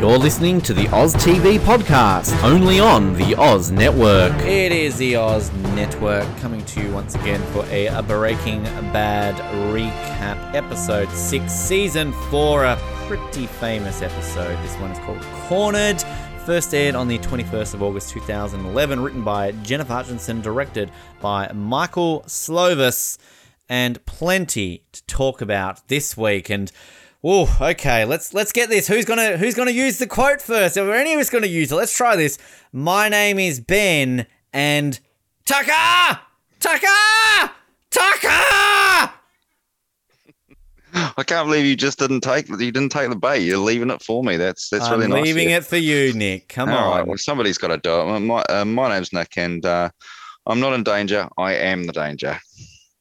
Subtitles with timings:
[0.00, 4.30] You're listening to the Oz TV podcast, only on the Oz Network.
[4.42, 9.36] It is the Oz Network coming to you once again for a, a Breaking Bad
[9.72, 14.62] recap, episode 6, season 4, a pretty famous episode.
[14.62, 16.02] This one is called Cornered.
[16.44, 20.90] First aired on the 21st of August 2011, written by Jennifer Hutchinson, directed
[21.22, 23.16] by Michael Slovis,
[23.66, 26.50] and plenty to talk about this week.
[26.50, 26.70] And
[27.28, 28.04] Oh, okay.
[28.04, 28.86] Let's let's get this.
[28.86, 30.78] Who's gonna who's gonna use the quote first?
[30.78, 31.74] Are any of us gonna use it?
[31.74, 32.38] Let's try this.
[32.72, 35.00] My name is Ben, and
[35.44, 36.20] Tucker,
[36.60, 36.86] Tucker,
[37.90, 38.28] Tucker.
[40.94, 43.40] I can't believe you just didn't take you didn't take the bait.
[43.40, 44.36] You're leaving it for me.
[44.36, 45.18] That's that's really nice.
[45.18, 46.46] I'm leaving it for you, Nick.
[46.46, 46.96] Come All on.
[46.96, 47.04] right.
[47.04, 48.20] Well, somebody's got to do it.
[48.20, 49.90] My uh, my name's Nick, and uh,
[50.46, 51.28] I'm not in danger.
[51.36, 52.38] I am the danger.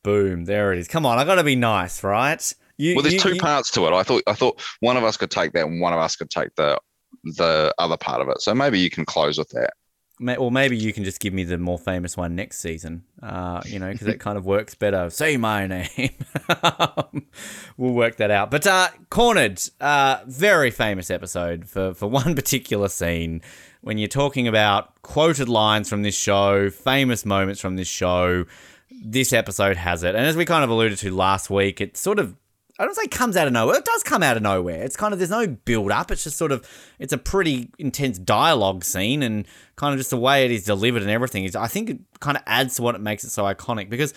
[0.02, 0.46] Boom.
[0.46, 0.88] There it is.
[0.88, 1.20] Come on.
[1.20, 2.56] I gotta be nice, right?
[2.78, 3.94] You, Well, there's you- two you- parts to it.
[3.94, 6.30] I thought I thought one of us could take that, and one of us could
[6.30, 6.80] take the
[7.24, 8.42] the other part of it.
[8.42, 9.72] So maybe you can close with that.
[10.20, 13.62] Ma- Or maybe you can just give me the more famous one next season, uh,
[13.66, 15.10] you know, because it kind of works better.
[15.22, 16.12] Say my name.
[17.78, 18.52] we'll work that out.
[18.52, 23.42] But uh, Cornered, uh, very famous episode for, for one particular scene.
[23.82, 28.46] When you're talking about quoted lines from this show, famous moments from this show,
[28.90, 30.16] this episode has it.
[30.16, 32.36] And as we kind of alluded to last week, it sort of
[32.78, 33.78] I don't say comes out of nowhere.
[33.78, 34.84] It does come out of nowhere.
[34.84, 36.12] It's kind of there's no build up.
[36.12, 36.68] It's just sort of
[37.00, 39.48] it's a pretty intense dialogue scene and
[39.78, 41.56] kind of just the way it is delivered and everything is.
[41.56, 44.14] I think it kind of adds to what it makes it so iconic because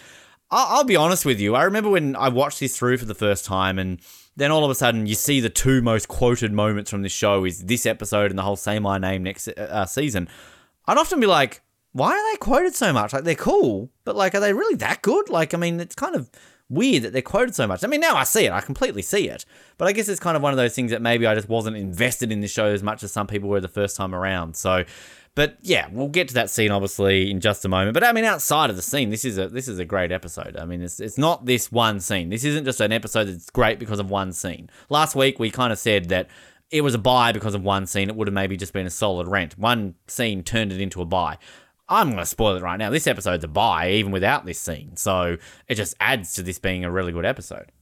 [0.51, 1.55] I'll, I'll be honest with you.
[1.55, 4.01] I remember when I watched this through for the first time and.
[4.37, 7.45] Then all of a sudden, you see the two most quoted moments from this show
[7.45, 10.29] is this episode and the whole "Say My Name" next uh, season.
[10.87, 11.61] I'd often be like,
[11.91, 13.13] "Why are they quoted so much?
[13.13, 15.29] Like they're cool, but like, are they really that good?
[15.29, 16.31] Like, I mean, it's kind of
[16.71, 17.83] weird that they're quoted so much.
[17.83, 18.53] I mean, now I see it.
[18.53, 19.45] I completely see it.
[19.79, 21.77] But I guess it's kind of one of those things that maybe I just wasn't
[21.77, 24.57] invested in the show as much as some people were the first time around.
[24.57, 24.85] So,
[25.35, 27.95] but yeah, we'll get to that scene obviously in just a moment.
[27.95, 30.57] But I mean, outside of the scene, this is a this is a great episode.
[30.57, 32.29] I mean, it's it's not this one scene.
[32.29, 34.69] This isn't just an episode that's great because of one scene.
[34.91, 36.29] Last week we kind of said that
[36.71, 38.09] it was a buy because of one scene.
[38.09, 39.59] It would have maybe just been a solid rent.
[39.59, 41.39] One scene turned it into a buy.
[41.89, 42.91] I'm going to spoil it right now.
[42.91, 44.97] This episode's a buy, even without this scene.
[44.97, 45.39] So
[45.69, 47.73] it just adds to this being a really good episode.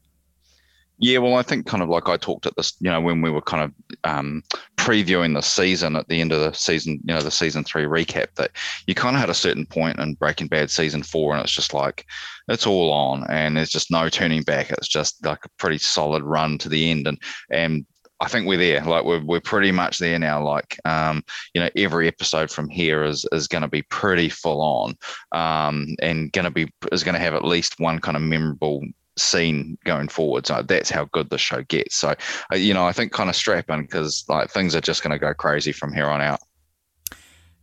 [0.98, 3.30] Yeah, well, I think kind of like I talked at this, you know, when we
[3.30, 4.42] were kind of um,
[4.78, 8.28] previewing the season at the end of the season, you know, the season three recap,
[8.36, 8.52] that
[8.86, 11.74] you kind of had a certain point in Breaking Bad season four, and it's just
[11.74, 12.06] like
[12.48, 14.70] it's all on, and there's just no turning back.
[14.70, 17.18] It's just like a pretty solid run to the end, and
[17.50, 17.84] and
[18.20, 18.82] I think we're there.
[18.82, 20.42] Like we're we're pretty much there now.
[20.42, 21.22] Like um,
[21.54, 24.96] you know, every episode from here is is going to be pretty full on,
[25.32, 28.82] um, and going to be is going to have at least one kind of memorable
[29.18, 30.46] scene going forward.
[30.46, 31.96] So that's how good the show gets.
[31.96, 32.14] So
[32.52, 35.18] uh, you know, I think kind of strap because like things are just going to
[35.18, 36.40] go crazy from here on out.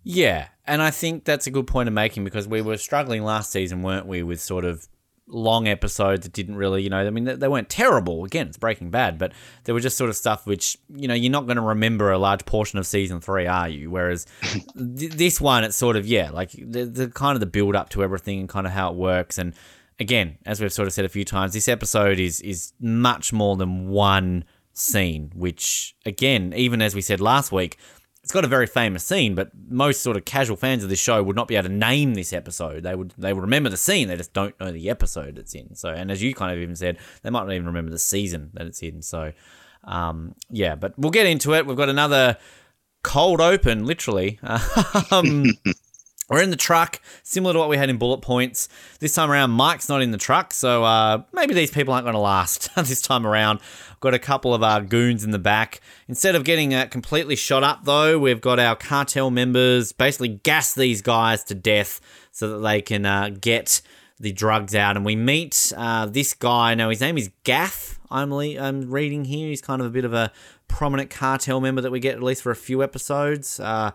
[0.04, 3.52] Yeah, and I think that's a good point of making because we were struggling last
[3.52, 4.88] season, weren't we, with sort of
[5.28, 8.26] long episodes that didn't really, you know, I mean, they, they weren't terrible.
[8.26, 9.32] Again, it's Breaking Bad, but
[9.64, 12.18] there were just sort of stuff which, you know, you're not going to remember a
[12.18, 13.90] large portion of season three, are you?
[13.90, 14.26] Whereas
[14.76, 17.90] th- this one, it's sort of, yeah, like the, the kind of the build up
[17.90, 19.38] to everything and kind of how it works.
[19.38, 19.54] And
[20.00, 23.56] again, as we've sort of said a few times, this episode is is much more
[23.56, 24.44] than one
[24.74, 27.78] scene, which again, even as we said last week,
[28.24, 31.22] it's got a very famous scene, but most sort of casual fans of this show
[31.22, 32.84] would not be able to name this episode.
[32.84, 35.76] They would they would remember the scene, they just don't know the episode it's in.
[35.76, 38.52] So, and as you kind of even said, they might not even remember the season
[38.54, 39.02] that it's in.
[39.02, 39.34] So,
[39.84, 41.66] um, yeah, but we'll get into it.
[41.66, 42.38] We've got another
[43.04, 44.40] cold open, literally.
[45.12, 45.46] Um,
[46.30, 48.70] we're in the truck, similar to what we had in Bullet Points.
[49.00, 52.16] This time around, Mike's not in the truck, so uh, maybe these people aren't going
[52.16, 53.60] to last this time around.
[54.04, 55.80] Got a couple of our goons in the back.
[56.10, 60.74] Instead of getting uh, completely shot up, though, we've got our cartel members basically gas
[60.76, 63.82] these guys to death so that they can uh, get
[64.20, 66.76] the drugs out, and we meet uh, this guy.
[66.76, 67.98] Now his name is Gaff.
[68.12, 69.48] I'm le- I'm reading here.
[69.48, 70.34] He's kind of a bit of a
[70.68, 73.58] prominent cartel member that we get at least for a few episodes.
[73.62, 73.92] Uh,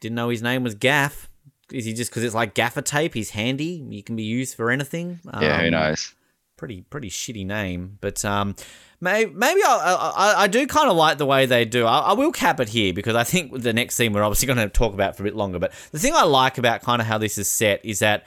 [0.00, 1.28] didn't know his name was Gaff.
[1.72, 3.14] Is he just because it's like gaffer tape?
[3.14, 3.84] He's handy.
[3.88, 5.20] He can be used for anything.
[5.40, 6.12] yeah, who Um, knows?
[6.56, 8.56] pretty pretty shitty name, but um,
[9.00, 11.86] maybe I I, I do kind of like the way they do.
[11.86, 14.58] I, I will cap it here because I think the next scene we're obviously going
[14.58, 15.58] to talk about for a bit longer.
[15.58, 18.24] But the thing I like about kind of how this is set is that.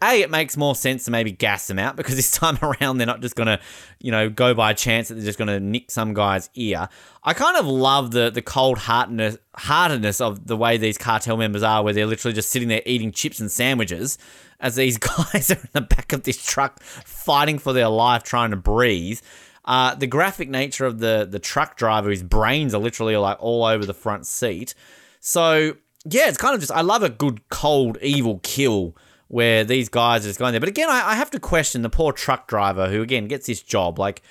[0.00, 3.06] A, it makes more sense to maybe gas them out because this time around they're
[3.08, 3.58] not just gonna,
[3.98, 6.88] you know, go by chance that they're just gonna nick some guy's ear.
[7.24, 11.64] I kind of love the the cold heartedness heartedness of the way these cartel members
[11.64, 14.18] are, where they're literally just sitting there eating chips and sandwiches
[14.60, 14.98] as these
[15.32, 19.20] guys are in the back of this truck fighting for their life, trying to breathe.
[19.68, 23.66] Uh, the graphic nature of the the truck driver, whose brains are literally like all
[23.66, 24.74] over the front seat.
[25.20, 25.76] So
[26.06, 28.96] yeah, it's kind of just I love a good cold evil kill
[29.28, 30.60] where these guys are just going there.
[30.60, 33.62] But again, I, I have to question the poor truck driver who again gets this
[33.62, 33.98] job.
[33.98, 34.22] Like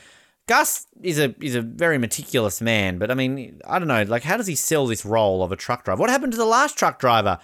[0.48, 4.24] Gus is a is a very meticulous man, but I mean, I don't know, like
[4.24, 6.00] how does he sell this role of a truck driver?
[6.00, 7.38] What happened to the last truck driver?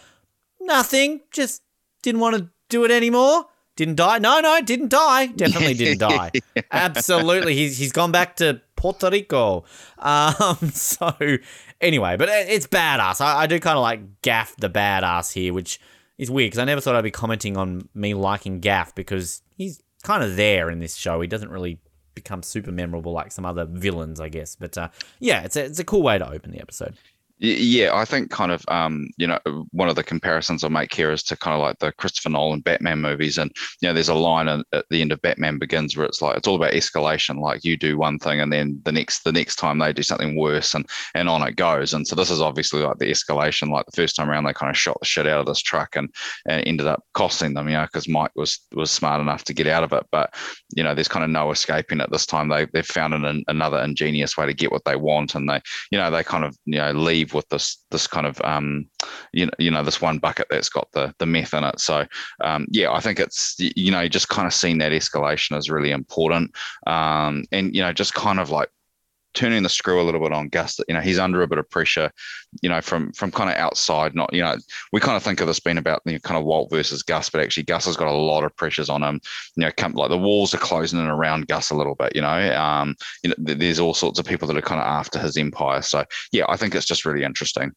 [0.59, 1.21] Nothing.
[1.29, 1.61] Just
[2.01, 3.45] didn't want to do it anymore.
[3.75, 4.19] Didn't die.
[4.19, 5.25] No, no, didn't die.
[5.35, 6.31] Definitely didn't die.
[6.71, 7.55] Absolutely.
[7.55, 9.63] He's he's gone back to Puerto Rico.
[9.97, 11.15] Um, so
[11.81, 13.19] anyway, but it- it's badass.
[13.21, 15.79] I, I do kind of like Gaff the badass here, which
[16.17, 19.81] is weird because I never thought I'd be commenting on me liking Gaff because he's
[20.03, 21.19] kind of there in this show.
[21.21, 21.79] He doesn't really
[22.13, 24.55] become super memorable like some other villains, I guess.
[24.55, 24.89] But uh,
[25.19, 26.95] yeah, it's a, it's a cool way to open the episode.
[27.45, 29.37] Yeah, I think kind of um, you know
[29.71, 32.61] one of the comparisons I make here is to kind of like the Christopher Nolan
[32.61, 33.51] Batman movies, and
[33.81, 36.47] you know there's a line at the end of Batman Begins where it's like it's
[36.47, 37.41] all about escalation.
[37.41, 40.37] Like you do one thing, and then the next the next time they do something
[40.37, 40.85] worse, and
[41.15, 41.93] and on it goes.
[41.93, 43.69] And so this is obviously like the escalation.
[43.71, 45.97] Like the first time around, they kind of shot the shit out of this truck,
[45.97, 46.07] and,
[46.47, 47.67] and ended up costing them.
[47.67, 50.33] You know, because Mike was was smart enough to get out of it, but
[50.77, 52.47] you know there's kind of no escaping it this time.
[52.47, 55.59] They they've found an, another ingenious way to get what they want, and they
[55.91, 58.85] you know they kind of you know leave with this this kind of um
[59.31, 61.79] you know you know this one bucket that's got the the meth in it.
[61.79, 62.05] So
[62.43, 65.91] um yeah i think it's you know just kind of seeing that escalation is really
[65.91, 66.51] important.
[66.87, 68.69] Um and you know just kind of like
[69.33, 70.79] turning the screw a little bit on Gus.
[70.87, 72.11] You know, he's under a bit of pressure,
[72.61, 74.15] you know, from from kind of outside.
[74.15, 74.55] Not, you know,
[74.91, 77.29] we kind of think of this being about you know, kind of Walt versus Gus,
[77.29, 79.19] but actually Gus has got a lot of pressures on him.
[79.55, 82.15] You know, come, like the walls are closing in around Gus a little bit.
[82.15, 84.87] You know, um, you know, th- there's all sorts of people that are kind of
[84.87, 85.81] after his empire.
[85.81, 87.71] So yeah, I think it's just really interesting.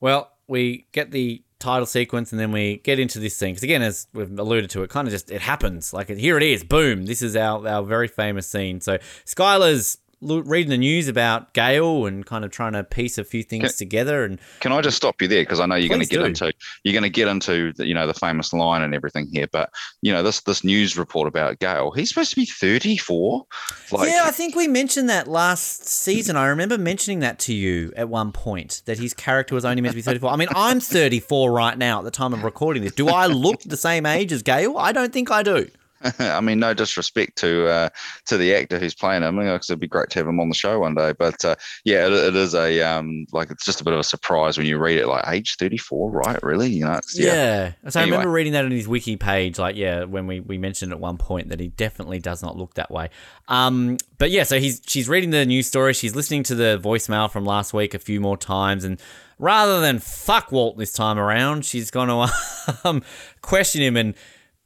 [0.00, 3.80] Well, we get the title sequence and then we get into this scene because again
[3.80, 7.06] as we've alluded to it kind of just it happens like here it is boom
[7.06, 12.24] this is our our very famous scene so skyler's reading the news about Gale and
[12.24, 15.20] kind of trying to piece a few things Can- together and Can I just stop
[15.20, 16.24] you there because I know you're going to get do.
[16.24, 16.52] into
[16.84, 19.70] you're going to get into the, you know the famous line and everything here, but
[20.02, 21.90] you know this this news report about Gale.
[21.92, 23.44] he's supposed to be 34.
[23.92, 26.36] Like, yeah, I think we mentioned that last season.
[26.36, 29.92] I remember mentioning that to you at one point that his character was only meant
[29.92, 30.30] to be 34.
[30.30, 32.92] I mean, I'm 34 right now at the time of recording this.
[32.92, 34.76] Do I look the same age as Gale?
[34.78, 35.68] I don't think I do.
[36.18, 37.88] I mean, no disrespect to uh,
[38.26, 40.54] to the actor who's playing him, because it'd be great to have him on the
[40.54, 41.12] show one day.
[41.12, 44.04] But uh, yeah, it, it is a um, like it's just a bit of a
[44.04, 45.06] surprise when you read it.
[45.06, 46.42] Like age 34, right?
[46.42, 46.68] Really?
[46.68, 46.94] You know?
[46.94, 47.72] It's, Yeah.
[47.88, 50.92] So I remember reading that on his wiki page, like, yeah, when we, we mentioned
[50.92, 53.10] at one point that he definitely does not look that way.
[53.48, 57.30] Um, but yeah, so he's she's reading the news story, she's listening to the voicemail
[57.30, 59.00] from last week a few more times, and
[59.38, 62.26] rather than fuck Walt this time around, she's gonna
[62.84, 63.02] um,
[63.42, 64.14] question him and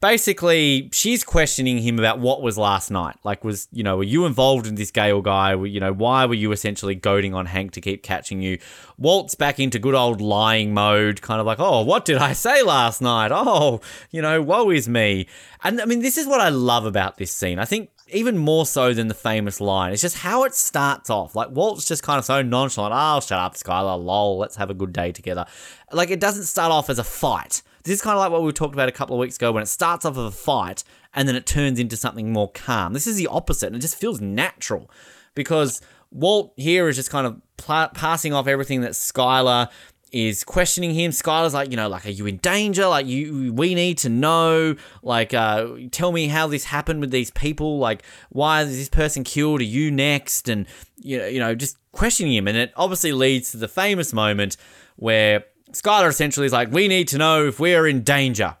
[0.01, 3.15] basically she's questioning him about what was last night.
[3.23, 5.53] Like, was you know, were you involved in this Gale guy?
[5.53, 8.59] You know, why were you essentially goading on Hank to keep catching you?
[8.97, 12.61] Walt's back into good old lying mode, kind of like, oh, what did I say
[12.63, 13.31] last night?
[13.31, 13.79] Oh,
[14.09, 15.27] you know, woe is me.
[15.63, 17.59] And I mean, this is what I love about this scene.
[17.59, 19.93] I think even more so than the famous line.
[19.93, 21.35] It's just how it starts off.
[21.35, 22.93] Like Walt's just kind of so nonchalant.
[22.95, 24.03] Oh, shut up, Skyler.
[24.03, 24.37] Lol.
[24.37, 25.45] Let's have a good day together.
[25.91, 27.61] Like it doesn't start off as a fight.
[27.83, 29.63] This is kind of like what we talked about a couple of weeks ago when
[29.63, 30.83] it starts off as a fight
[31.13, 32.93] and then it turns into something more calm.
[32.93, 34.89] This is the opposite, and it just feels natural
[35.35, 39.69] because Walt here is just kind of pla passing off everything that Skyler
[40.11, 41.11] is questioning him.
[41.11, 42.85] Skyler's like, you know, like, are you in danger?
[42.87, 44.75] Like, you, we need to know.
[45.01, 47.79] Like, uh, tell me how this happened with these people.
[47.79, 49.61] Like, why is this person killed?
[49.61, 50.49] Are you next?
[50.49, 54.13] And you know, you know, just questioning him, and it obviously leads to the famous
[54.13, 54.57] moment
[54.97, 58.57] where Skyler essentially is like, we need to know if we're in danger.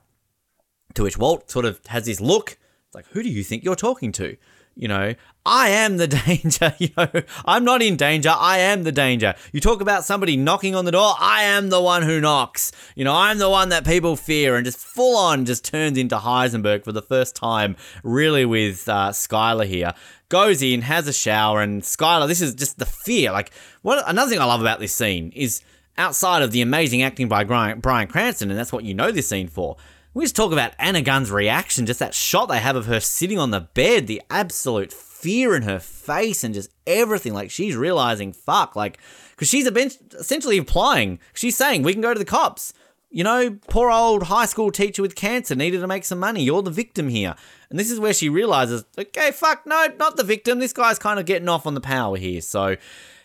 [0.95, 2.57] To which Walt sort of has this look.
[2.87, 4.35] It's like, who do you think you're talking to?
[4.75, 5.15] You know,
[5.45, 6.73] I am the danger.
[6.79, 7.07] You know,
[7.45, 8.33] I'm not in danger.
[8.33, 9.35] I am the danger.
[9.51, 11.13] You talk about somebody knocking on the door.
[11.19, 12.71] I am the one who knocks.
[12.95, 16.17] You know, I'm the one that people fear and just full on just turns into
[16.17, 19.93] Heisenberg for the first time, really, with uh, Skyler here.
[20.29, 23.31] Goes in, has a shower, and Skyler, this is just the fear.
[23.31, 23.51] Like,
[23.81, 25.61] what another thing I love about this scene is
[26.01, 29.47] outside of the amazing acting by Bryan Cranston, and that's what you know this scene
[29.47, 29.77] for.
[30.13, 33.39] We just talk about Anna Gunn's reaction, just that shot they have of her sitting
[33.39, 37.33] on the bed, the absolute fear in her face and just everything.
[37.33, 38.97] Like she's realizing, fuck, like,
[39.31, 42.73] because she's essentially implying, she's saying, we can go to the cops.
[43.13, 46.43] You know, poor old high school teacher with cancer needed to make some money.
[46.43, 47.35] You're the victim here.
[47.69, 50.59] And this is where she realizes, okay, fuck, no, not the victim.
[50.59, 52.41] This guy's kind of getting off on the power here.
[52.41, 52.77] So,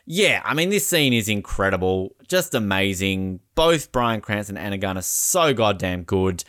[0.06, 2.14] yeah, I mean, this scene is incredible.
[2.28, 3.40] Just amazing.
[3.54, 6.44] Both Bryan Cranston and Anna Gunn are so goddamn good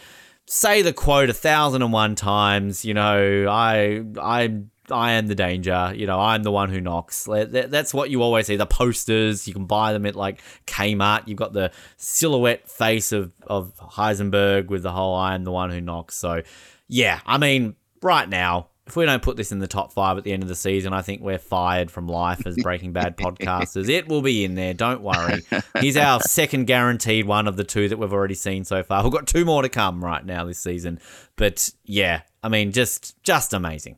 [0.47, 2.83] say the quote a thousand and one times.
[2.83, 5.93] You know, I I I am the danger.
[5.95, 7.27] You know, I'm the one who knocks.
[7.27, 8.55] That's what you always see.
[8.55, 11.27] The posters you can buy them at like Kmart.
[11.27, 15.69] You've got the silhouette face of of Heisenberg with the whole "I am the one
[15.69, 16.41] who knocks." So,
[16.87, 20.24] yeah, I mean, right now if we don't put this in the top five at
[20.24, 23.89] the end of the season, I think we're fired from life as Breaking Bad podcasters.
[23.89, 24.74] It will be in there.
[24.74, 25.44] Don't worry.
[25.82, 29.03] He's our second guaranteed one of the two that we've already seen so far.
[29.03, 31.00] We've got two more to come right now this season.
[31.36, 33.98] But yeah, I mean, just just amazing.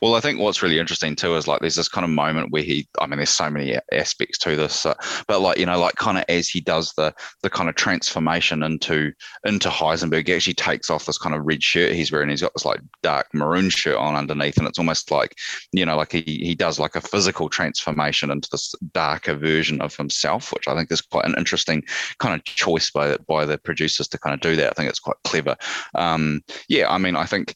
[0.00, 2.62] Well, I think what's really interesting too is like there's this kind of moment where
[2.62, 4.94] he, I mean, there's so many aspects to this, uh,
[5.26, 8.62] but like you know, like kind of as he does the the kind of transformation
[8.62, 9.12] into
[9.44, 12.30] into Heisenberg, he actually takes off this kind of red shirt he's wearing.
[12.30, 15.36] He's got this like dark maroon shirt on underneath, and it's almost like
[15.72, 19.96] you know, like he he does like a physical transformation into this darker version of
[19.96, 21.84] himself, which I think is quite an interesting
[22.18, 24.70] kind of choice by by the producers to kind of do that.
[24.70, 25.56] I think it's quite clever.
[25.94, 27.54] Um, yeah, I mean, I think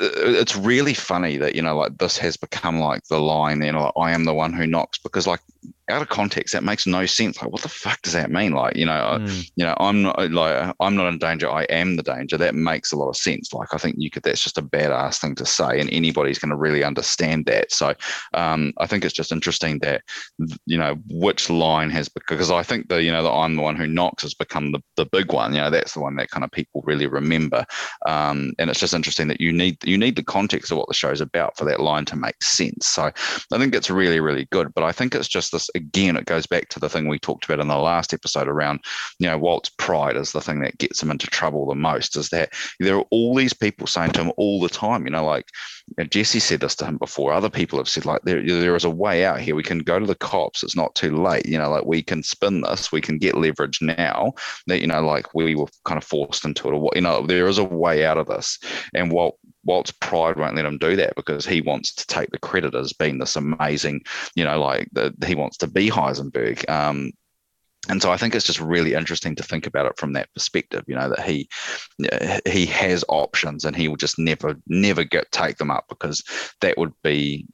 [0.00, 3.72] Uh, it's really funny that you know like this has become like the line you
[3.72, 5.40] know like, i am the one who knocks because like
[5.88, 7.40] out of context, that makes no sense.
[7.40, 8.52] Like, what the fuck does that mean?
[8.52, 9.50] Like, you know, mm.
[9.56, 11.50] you know, I'm not like I'm not in danger.
[11.50, 12.38] I am the danger.
[12.38, 13.52] That makes a lot of sense.
[13.52, 14.22] Like, I think you could.
[14.22, 17.72] That's just a badass thing to say, and anybody's going to really understand that.
[17.72, 17.94] So,
[18.34, 20.02] um, I think it's just interesting that
[20.66, 23.76] you know which line has because I think the you know the I'm the one
[23.76, 25.52] who knocks has become the the big one.
[25.52, 27.64] You know, that's the one that kind of people really remember.
[28.06, 30.94] Um, and it's just interesting that you need you need the context of what the
[30.94, 32.86] show's about for that line to make sense.
[32.86, 33.10] So,
[33.52, 34.72] I think it's really really good.
[34.74, 37.44] But I think it's just this again, it goes back to the thing we talked
[37.44, 38.80] about in the last episode around,
[39.18, 42.16] you know, Walt's pride is the thing that gets him into trouble the most.
[42.16, 45.24] Is that there are all these people saying to him all the time, you know,
[45.24, 45.46] like
[46.08, 47.32] Jesse said this to him before.
[47.32, 49.54] Other people have said like there there is a way out here.
[49.54, 50.62] We can go to the cops.
[50.62, 51.46] It's not too late.
[51.46, 52.92] You know, like we can spin this.
[52.92, 54.34] We can get leverage now.
[54.66, 56.72] That you know, like we were kind of forced into it.
[56.72, 58.58] Or what you know, there is a way out of this.
[58.94, 62.38] And Walt Walt's pride won't let him do that because he wants to take the
[62.38, 64.02] credit as being this amazing,
[64.34, 66.68] you know, like the, he wants to be Heisenberg.
[66.68, 67.12] Um,
[67.88, 70.84] and so I think it's just really interesting to think about it from that perspective.
[70.86, 71.48] You know that he
[72.46, 76.22] he has options and he will just never never get take them up because
[76.60, 77.46] that would be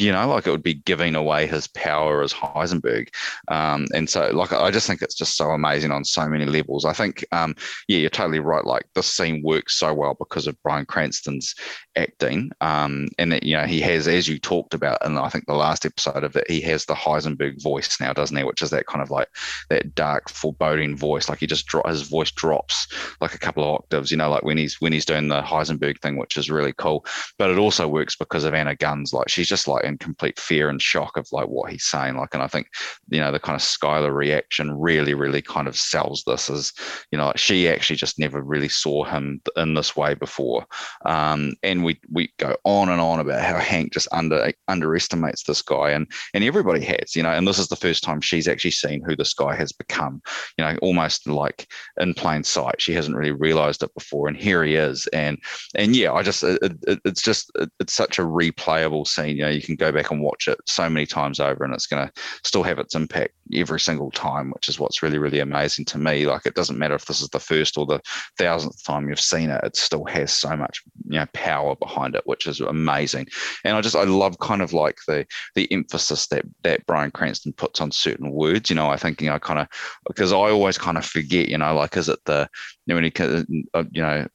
[0.00, 3.08] you know, like it would be giving away his power as Heisenberg.
[3.48, 6.84] Um, and so, like, I just think it's just so amazing on so many levels.
[6.84, 7.54] I think, um,
[7.88, 8.64] yeah, you're totally right.
[8.64, 11.54] Like, this scene works so well because of Bryan Cranston's
[11.96, 12.50] acting.
[12.60, 15.54] Um, and that, you know, he has, as you talked about, and I think the
[15.54, 18.44] last episode of it, he has the Heisenberg voice now, doesn't he?
[18.44, 19.28] Which is that kind of like
[19.70, 21.28] that dark, foreboding voice.
[21.28, 22.86] Like, he just, dro- his voice drops
[23.20, 26.00] like a couple of octaves, you know, like when he's, when he's doing the Heisenberg
[26.00, 27.06] thing, which is really cool.
[27.38, 30.68] But it also works because of Anna Gunn's, like, she's just like, in complete fear
[30.68, 32.16] and shock of like what he's saying.
[32.16, 32.68] Like, and I think,
[33.08, 36.72] you know, the kind of Skyler reaction really, really kind of sells this as,
[37.10, 40.66] you know, she actually just never really saw him in this way before.
[41.04, 45.62] Um, and we we go on and on about how Hank just under underestimates this
[45.62, 48.70] guy, and and everybody has, you know, and this is the first time she's actually
[48.72, 50.22] seen who this guy has become,
[50.58, 51.68] you know, almost like
[52.00, 52.80] in plain sight.
[52.80, 55.38] She hasn't really realized it before, and here he is, and
[55.74, 59.36] and yeah, I just it, it, it's just it, it's such a replayable scene.
[59.36, 61.86] You know, you can go back and watch it so many times over, and it's
[61.86, 62.12] going to
[62.44, 66.26] still have its impact every single time, which is what's really really amazing to me.
[66.26, 68.00] Like it doesn't matter if this is the first or the
[68.38, 72.26] thousandth time you've seen it; it still has so much you know power behind it,
[72.26, 73.26] which is amazing.
[73.64, 77.52] And I just I love kind of like the the emphasis that that Bryan Cranston
[77.52, 78.70] puts on certain words.
[78.70, 79.68] You know, I think you know kind of
[80.06, 81.48] because I always kind of forget.
[81.48, 82.48] You know, like is it the
[82.86, 84.26] you know when he uh, you know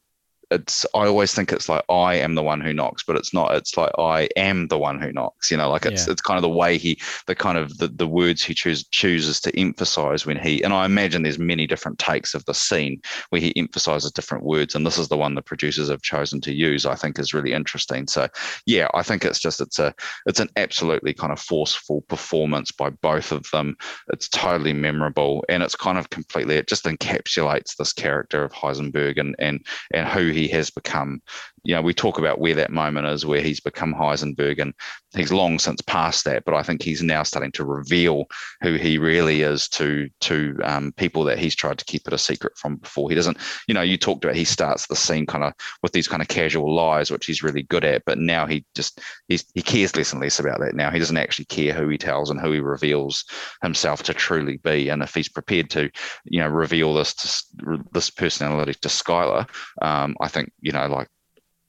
[0.51, 3.55] it's I always think it's like I am the one who knocks, but it's not.
[3.55, 5.49] It's like I am the one who knocks.
[5.49, 6.11] You know, like it's Yeah.
[6.13, 9.39] it's kind of the way he the kind of the, the words he choose, chooses
[9.41, 13.41] to emphasize when he and I imagine there's many different takes of the scene where
[13.41, 16.85] he emphasizes different words, and this is the one the producers have chosen to use.
[16.85, 18.07] I think is really interesting.
[18.07, 18.27] So
[18.65, 22.89] yeah, I think it's just it's a it's an absolutely kind of forceful performance by
[22.89, 23.77] both of them.
[24.11, 29.17] It's totally memorable, and it's kind of completely it just encapsulates this character of Heisenberg
[29.17, 31.21] and and and who he has become.
[31.63, 34.73] You know, we talk about where that moment is where he's become Heisenberg, and
[35.15, 36.43] he's long since passed that.
[36.45, 38.25] But I think he's now starting to reveal
[38.61, 42.17] who he really is to to um, people that he's tried to keep it a
[42.17, 43.09] secret from before.
[43.09, 43.37] He doesn't,
[43.67, 45.53] you know, you talked about he starts the scene kind of
[45.83, 48.03] with these kind of casual lies, which he's really good at.
[48.05, 50.75] But now he just he's he cares less and less about that.
[50.75, 53.25] Now he doesn't actually care who he tells and who he reveals
[53.61, 54.89] himself to truly be.
[54.89, 55.89] And if he's prepared to,
[56.25, 59.47] you know, reveal this to, this personality to Skyler,
[59.81, 61.07] um, I think you know like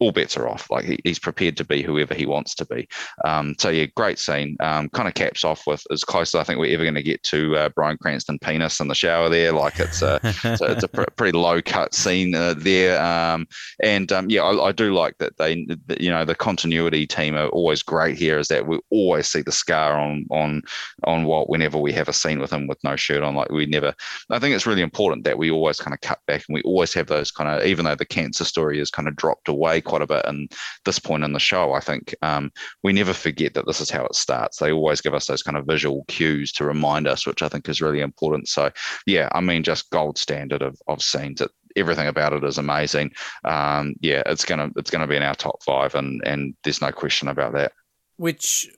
[0.03, 0.69] all bets are off.
[0.69, 2.89] Like he, he's prepared to be whoever he wants to be.
[3.25, 4.57] Um, so yeah, great scene.
[4.59, 7.03] Um, kind of caps off with as close as I think we're ever going to
[7.03, 9.53] get to uh, Bryan Cranston penis in the shower there.
[9.53, 10.19] Like it's a
[10.57, 13.01] so it's a pr- pretty low cut scene uh, there.
[13.01, 13.47] Um,
[13.83, 17.37] and um, yeah, I, I do like that they, that, you know, the continuity team
[17.37, 18.39] are always great here.
[18.39, 20.63] Is that we always see the scar on on
[21.05, 23.37] on Walt whenever we have a scene with him with no shirt on.
[23.37, 23.95] Like we never.
[24.31, 26.93] I think it's really important that we always kind of cut back and we always
[26.95, 30.01] have those kind of even though the cancer story is kind of dropped away quite
[30.01, 30.51] a bit and
[30.87, 32.51] this point in the show, I think um,
[32.83, 34.57] we never forget that this is how it starts.
[34.57, 37.69] They always give us those kind of visual cues to remind us, which I think
[37.69, 38.49] is really important.
[38.49, 38.71] So,
[39.05, 41.43] yeah, I mean, just gold standard of, of scenes.
[41.43, 43.13] It, everything about it is amazing.
[43.45, 46.91] Um, yeah, it's gonna it's gonna be in our top five, and and there's no
[46.91, 47.73] question about that.
[48.17, 48.71] Which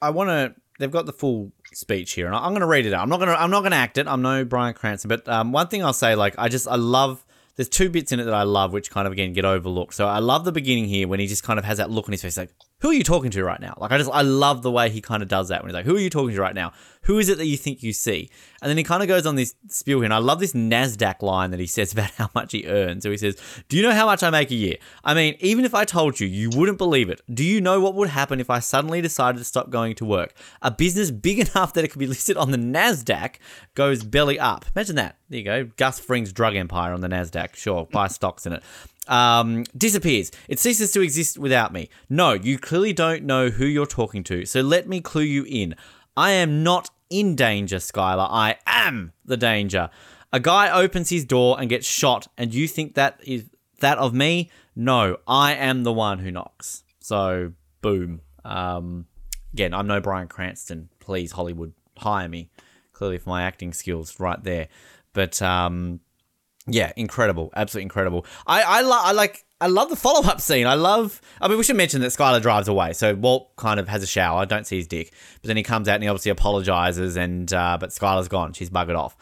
[0.00, 0.54] I want to.
[0.78, 3.02] They've got the full speech here, and I'm going to read it out.
[3.02, 3.40] I'm not going to.
[3.40, 4.06] I'm not going to act it.
[4.06, 7.24] I'm no Bryan Cranston, but um, one thing I'll say, like, I just I love.
[7.60, 9.92] There's two bits in it that I love, which kind of again get overlooked.
[9.92, 12.12] So I love the beginning here when he just kind of has that look on
[12.12, 14.62] his face, like, "Who are you talking to right now?" Like I just I love
[14.62, 16.40] the way he kind of does that when he's like, "Who are you talking to
[16.40, 16.72] right now?
[17.02, 19.36] Who is it that you think you see?" And then he kind of goes on
[19.36, 22.52] this spiel here, and I love this Nasdaq line that he says about how much
[22.52, 23.02] he earns.
[23.02, 23.36] So he says,
[23.68, 24.76] "Do you know how much I make a year?
[25.04, 27.20] I mean, even if I told you, you wouldn't believe it.
[27.32, 30.34] Do you know what would happen if I suddenly decided to stop going to work?
[30.62, 33.36] A business big enough that it could be listed on the Nasdaq
[33.74, 34.64] goes belly up.
[34.74, 35.16] Imagine that.
[35.28, 35.64] There you go.
[35.76, 37.54] Gus Fring's drug empire on the Nasdaq.
[37.56, 38.62] Sure, buy stocks in it."
[39.10, 40.30] Um, disappears.
[40.48, 41.90] It ceases to exist without me.
[42.08, 45.74] No, you clearly don't know who you're talking to, so let me clue you in.
[46.16, 48.28] I am not in danger, Skyler.
[48.30, 49.90] I am the danger.
[50.32, 53.46] A guy opens his door and gets shot, and you think that is
[53.80, 54.50] that of me?
[54.76, 56.84] No, I am the one who knocks.
[57.00, 58.20] So, boom.
[58.44, 59.06] Um,
[59.52, 60.88] again, I'm no Bryan Cranston.
[61.00, 62.50] Please, Hollywood, hire me.
[62.92, 64.68] Clearly, for my acting skills, right there.
[65.12, 66.00] But um,
[66.66, 68.26] yeah, incredible, absolutely incredible.
[68.46, 70.66] I I, lo- I like I love the follow up scene.
[70.66, 71.20] I love.
[71.40, 74.06] I mean, we should mention that Skyler drives away, so Walt kind of has a
[74.06, 74.38] shower.
[74.38, 77.52] I don't see his dick, but then he comes out and he obviously apologizes, and
[77.52, 78.52] uh, but Skyler's gone.
[78.52, 79.16] She's buggered off.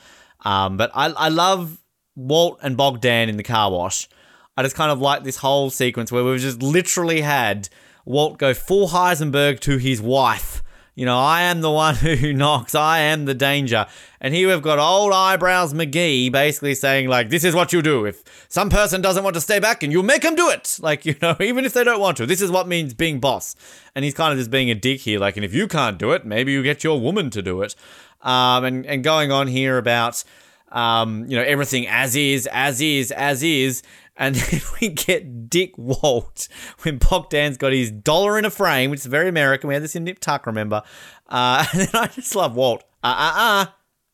[0.45, 1.79] Um, but I I love
[2.17, 4.09] Walt and Bogdan in the car wash.
[4.57, 7.69] I just kind of like this whole sequence where we've just literally had
[8.05, 10.63] Walt go full Heisenberg to his wife.
[10.99, 12.75] You know, I am the one who knocks.
[12.75, 13.87] I am the danger.
[14.21, 18.05] And here we've got old eyebrows McGee basically saying, like, this is what you do.
[18.05, 20.77] If some person doesn't want to stay back and you make them do it.
[20.89, 22.27] Like, you know, even if they don't want to.
[22.27, 23.55] This is what means being boss.
[23.95, 25.21] And he's kind of just being a dick here.
[25.21, 27.77] Like, and if you can't do it, maybe you get your woman to do it.
[28.23, 30.25] Um, and, and going on here about,
[30.73, 33.83] um, you know, everything as is, as is, as is.
[34.19, 36.49] And then we get Dick Walt
[36.83, 39.69] when Bogdan's got his dollar in a frame, which is very American.
[39.69, 40.83] We had this in Nip Tuck, remember?
[41.29, 42.85] Uh, and then I just love Walt.
[43.03, 43.67] Uh uh uh.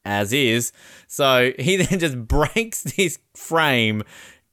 [0.05, 0.73] As is.
[1.09, 4.03] So he then just breaks this frame,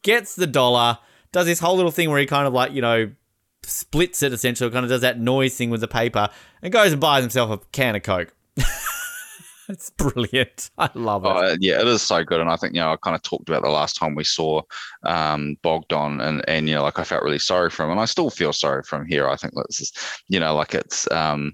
[0.02, 0.98] gets the dollar,
[1.34, 3.12] does this whole little thing where he kind of like, you know,
[3.64, 6.30] splits it essentially, kind of does that noise thing with the paper,
[6.62, 8.34] and goes and buys himself a can of Coke.
[9.72, 10.70] It's brilliant.
[10.78, 11.30] I love it.
[11.30, 13.50] Uh, yeah, it is so good, and I think you know I kind of talked
[13.50, 14.62] about the last time we saw
[15.04, 18.06] um, Bogdan, and and you know like I felt really sorry for him, and I
[18.06, 19.28] still feel sorry for him here.
[19.28, 19.94] I think this is
[20.28, 21.54] you know like it's um,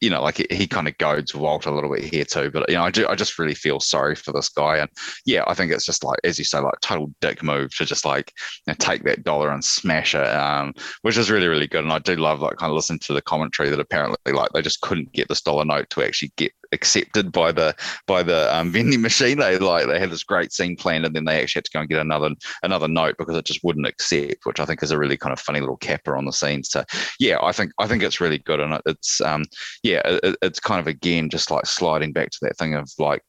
[0.00, 2.68] you know like he, he kind of goads Walt a little bit here too, but
[2.68, 4.90] you know I do I just really feel sorry for this guy, and
[5.26, 8.04] yeah, I think it's just like as you say like total dick move to just
[8.04, 8.32] like
[8.66, 11.92] you know, take that dollar and smash it, um, which is really really good, and
[11.92, 14.80] I do love like kind of listening to the commentary that apparently like they just
[14.80, 17.74] couldn't get this dollar note to actually get accepted by the
[18.06, 19.38] by the um, vending machine.
[19.38, 21.80] They like they had this great scene planned, and then they actually had to go
[21.80, 22.30] and get another
[22.62, 25.40] another note because it just wouldn't accept, which I think is a really kind of
[25.40, 26.62] funny little capper on the scene.
[26.62, 26.84] So
[27.18, 29.44] yeah, I think I think it's really good, and it's um
[29.82, 33.22] yeah, it, it's kind of again just like sliding back to that thing of like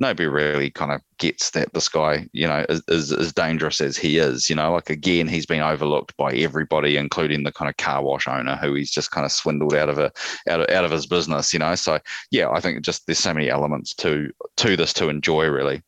[0.00, 3.96] nobody really kind of gets that this guy, you know, is, is as dangerous as
[3.96, 4.48] he is.
[4.48, 8.26] You know, like again, he's been overlooked by everybody, including the kind of car wash
[8.26, 10.10] owner who he's just kind of swindled out of a
[10.48, 11.52] out of, out of his business.
[11.52, 11.98] You know, so
[12.30, 15.82] yeah, I think just there's so many elements to to this to enjoy really.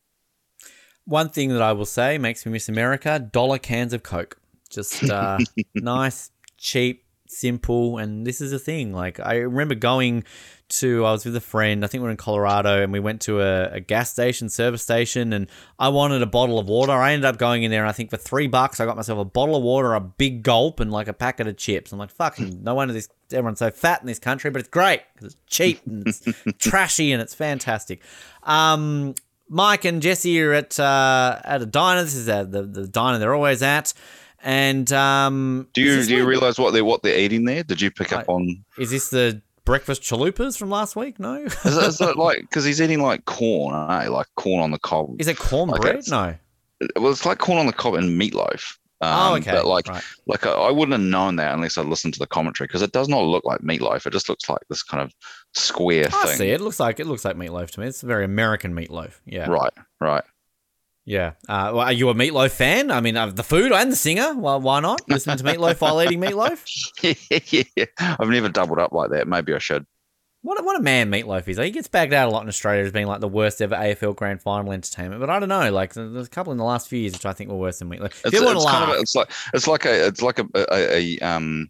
[1.05, 4.37] One thing that I will say makes me miss America: dollar cans of Coke.
[4.69, 5.37] Just uh,
[5.75, 7.02] nice, cheap,
[7.37, 8.93] simple, and this is a thing.
[8.93, 10.23] Like I remember going
[10.69, 11.83] to I was with a friend.
[11.83, 14.81] I think we are in Colorado, and we went to a, a, gas station, service
[14.81, 16.93] station, and I wanted a bottle of water.
[16.93, 19.19] I ended up going in there, and I think for three bucks, I got myself
[19.19, 21.91] a bottle of water, a big gulp, and like a packet of chips.
[21.91, 25.01] I'm like, fucking, no wonder this everyone's so fat in this country, but it's great
[25.13, 26.21] because it's cheap and it's
[26.59, 28.01] trashy and it's fantastic.
[28.43, 29.15] Um,
[29.49, 32.03] Mike and Jesse are at uh, at a diner.
[32.03, 33.93] This is the the diner they're always at.
[34.43, 37.63] And um, do you do you realize what they're what they're eating there?
[37.63, 38.63] Did you pick up on?
[38.77, 41.17] Is this the breakfast chalupas from last week?
[41.17, 41.35] No.
[41.45, 44.09] is, it, is it like because he's eating like corn, eh?
[44.09, 45.15] like corn on the cob?
[45.19, 45.95] Is it cornbread?
[45.95, 46.35] Like no.
[47.01, 48.77] Well, it's like corn on the cob and meatloaf.
[49.01, 49.51] Oh, um, oh, okay.
[49.51, 50.03] But like, right.
[50.27, 52.93] like I, I, wouldn't have known that unless I listened to the commentary because it
[52.93, 54.05] does not look like meatloaf.
[54.05, 55.13] It just looks like this kind of
[55.53, 56.37] square I thing.
[56.37, 56.49] see.
[56.49, 57.87] It looks like it looks like meatloaf to me.
[57.87, 59.19] It's a very American meatloaf.
[59.25, 59.49] Yeah.
[59.49, 59.73] Right.
[59.99, 60.23] Right.
[61.05, 61.33] Yeah.
[61.49, 62.89] Uh, well, are you a Meatloaf fan?
[62.89, 64.33] I mean, uh, the food and the singer.
[64.35, 65.01] Well, why not?
[65.09, 66.63] Listening to Meatloaf while eating Meatloaf?
[67.75, 69.27] yeah, I've never doubled up like that.
[69.27, 69.85] Maybe I should.
[70.43, 71.57] What, what a man Meatloaf is.
[71.57, 74.15] He gets bagged out a lot in Australia as being like the worst ever AFL
[74.15, 75.21] Grand Final entertainment.
[75.21, 75.71] But I don't know.
[75.71, 77.89] Like there's a couple in the last few years which I think were worse than
[77.89, 78.25] Meatloaf.
[78.25, 80.47] It's, you want to laugh, kind of it's like it's like a it's like a,
[80.53, 81.69] a, a um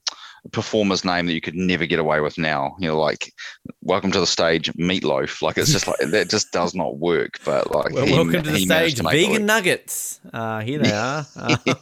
[0.52, 2.76] performer's name that you could never get away with now.
[2.80, 3.34] You know, like
[3.82, 5.42] welcome to the stage, Meatloaf.
[5.42, 7.40] Like it's just like that just does not work.
[7.46, 10.20] But like, well, he, welcome to the stage, to vegan nuggets.
[10.32, 11.26] Uh, here they are.
[11.36, 11.58] Uh,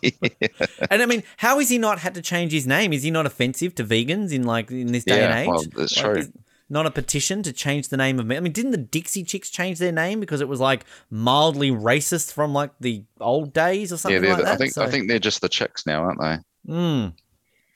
[0.89, 2.93] and I mean, how has he not had to change his name?
[2.93, 5.47] Is he not offensive to vegans in like in this day yeah, and age?
[5.47, 6.32] Well, that's like, true
[6.71, 8.38] not a petition to change the name of me.
[8.38, 12.32] I mean, didn't the Dixie Chicks change their name because it was like mildly racist
[12.32, 14.54] from like the old days or something yeah, like that?
[14.54, 16.38] I think so, I think they're just the chicks now, aren't they?
[16.71, 17.08] Hmm.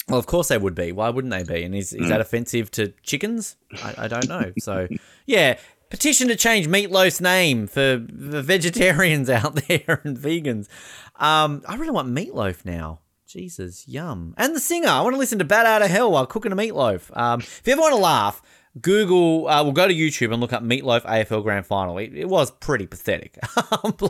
[0.07, 0.91] Well, of course they would be.
[0.91, 1.63] Why wouldn't they be?
[1.63, 2.09] And is, is mm.
[2.09, 3.55] that offensive to chickens?
[3.83, 4.51] I, I don't know.
[4.59, 4.87] So,
[5.25, 5.57] yeah,
[5.89, 10.67] petition to change Meatloaf's name for the vegetarians out there and vegans.
[11.15, 12.99] Um, I really want Meatloaf now.
[13.27, 14.33] Jesus, yum.
[14.37, 14.87] And the singer.
[14.87, 17.15] I want to listen to Bat Out of Hell while cooking a meatloaf.
[17.17, 18.41] Um, if you ever want to laugh,
[18.79, 21.97] Google, uh, we'll go to YouTube and look up Meatloaf AFL Grand Final.
[21.97, 23.37] It, it was pretty pathetic.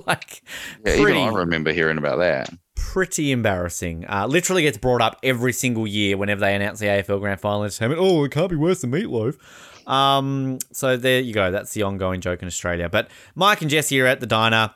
[0.05, 0.43] like,
[0.85, 2.49] yeah, pretty, even I remember hearing about that.
[2.75, 4.05] Pretty embarrassing.
[4.07, 7.63] Uh, literally gets brought up every single year whenever they announce the AFL Grand Final
[7.63, 8.01] entertainment.
[8.01, 9.37] Oh, it can't be worse than Meatloaf.
[9.87, 11.51] Um, so there you go.
[11.51, 12.89] That's the ongoing joke in Australia.
[12.89, 14.71] But Mike and Jesse are at the diner.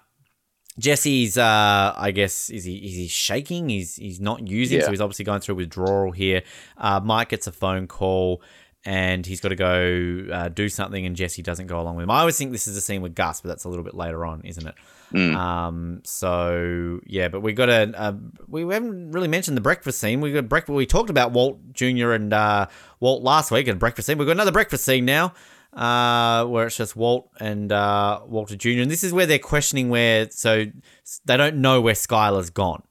[0.77, 3.67] Jesse's, uh, I guess, is he is he shaking?
[3.67, 4.85] He's he's not using, yeah.
[4.85, 6.41] so he's obviously going through withdrawal here.
[6.77, 8.41] Uh, Mike gets a phone call
[8.85, 12.11] and he's got to go uh, do something, and Jesse doesn't go along with him.
[12.11, 14.25] I always think this is a scene with Gus, but that's a little bit later
[14.25, 14.75] on, isn't it?
[15.11, 15.35] Mm.
[15.35, 18.17] Um, so yeah, but we got a, a,
[18.47, 20.21] we haven't really mentioned the breakfast scene.
[20.21, 20.75] We got breakfast.
[20.75, 22.11] We talked about Walt Jr.
[22.11, 22.67] and uh,
[22.99, 24.17] Walt last week and breakfast scene.
[24.17, 25.33] We've got another breakfast scene now.
[25.71, 28.81] Uh, where it's just Walt and uh, Walter Jr.
[28.81, 30.65] And this is where they're questioning where, so
[31.25, 32.81] they don't know where Skyler's gone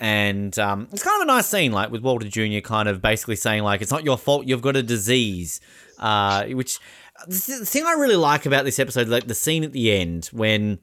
[0.00, 2.60] and um, it's kind of a nice scene, like with Walter Jr.
[2.60, 5.60] kind of basically saying like it's not your fault, you've got a disease,
[5.98, 6.80] uh, which
[7.28, 10.80] the thing I really like about this episode, like the scene at the end when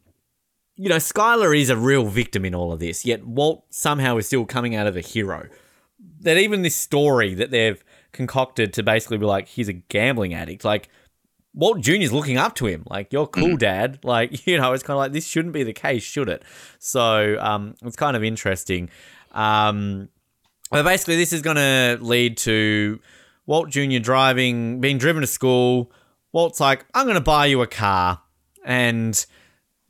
[0.81, 4.25] you know Skyler is a real victim in all of this, yet Walt somehow is
[4.25, 5.47] still coming out of a hero.
[6.21, 10.65] That even this story that they've concocted to basically be like he's a gambling addict,
[10.65, 10.89] like
[11.53, 13.59] Walt Jr.'s looking up to him, like, you're cool, mm.
[13.59, 13.99] dad.
[14.03, 16.41] Like, you know, it's kind of like, this shouldn't be the case, should it?
[16.79, 18.89] So, um, it's kind of interesting.
[19.33, 20.09] Um,
[20.71, 22.99] but basically, this is going to lead to
[23.45, 23.99] Walt Jr.
[23.99, 25.91] driving, being driven to school.
[26.31, 28.21] Walt's like, I'm going to buy you a car.
[28.65, 29.23] And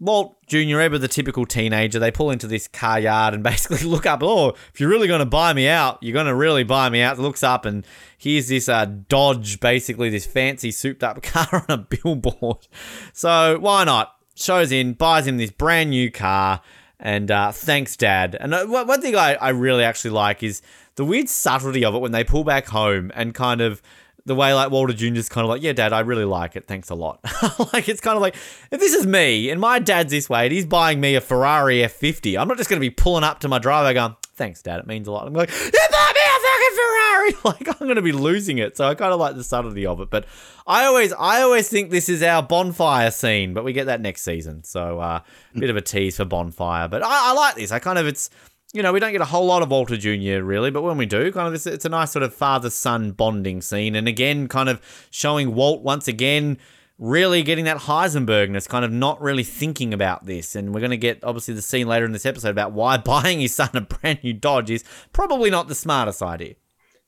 [0.02, 4.06] Walt Jr., ever the typical teenager, they pull into this car yard and basically look
[4.06, 6.90] up, oh, if you're really going to buy me out, you're going to really buy
[6.90, 7.20] me out.
[7.20, 7.86] Looks up and
[8.18, 12.68] here's this uh, Dodge, basically this fancy souped up car on a billboard.
[13.14, 14.16] So why not?
[14.36, 16.62] Shows in, buys him this brand new car,
[17.00, 18.36] and uh, thanks, Dad.
[18.40, 20.64] And uh, one thing I, I really actually like is
[20.96, 23.82] the weird subtlety of it when they pull back home and kind of–
[24.26, 26.68] the way like Walter Jr.'s kind of like, yeah, dad, I really like it.
[26.68, 27.20] Thanks a lot.
[27.74, 28.36] like it's kind of like,
[28.72, 31.78] if this is me and my dad's this way and he's buying me a Ferrari
[31.78, 34.80] F50, I'm not just going to be pulling up to my driver going, thanks, dad,
[34.80, 35.28] it means a lot.
[35.28, 36.92] I'm like, you bought me a fucking Ferrari.
[37.44, 38.78] Like I'm going to be losing it.
[38.78, 40.10] So I kind of like the subtlety of it.
[40.10, 40.26] But
[40.66, 44.24] I always, I always think this is our bonfire scene, but we get that next
[44.24, 44.64] season.
[44.64, 45.22] So uh,
[45.56, 46.88] a bit of a tease for bonfire.
[46.88, 47.72] But I, I like this.
[47.72, 48.30] I kind of, it's,
[48.74, 50.44] you know, we don't get a whole lot of Walter Jr.
[50.44, 53.12] really, but when we do, kind of, it's, it's a nice sort of father son
[53.12, 53.96] bonding scene.
[53.96, 56.58] And again, kind of showing Walt once again
[57.02, 60.56] really getting that Heisenbergness, kind of not really thinking about this.
[60.56, 63.42] And we're going to get obviously the scene later in this episode about why buying
[63.42, 66.56] his son a brand new Dodge is probably not the smartest idea.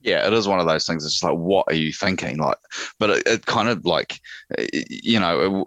[0.02, 1.06] Yeah, it is one of those things.
[1.06, 2.38] It's just like, what are you thinking?
[2.38, 2.58] Like,
[2.99, 4.19] but it, it kind of like,
[4.89, 5.65] you know,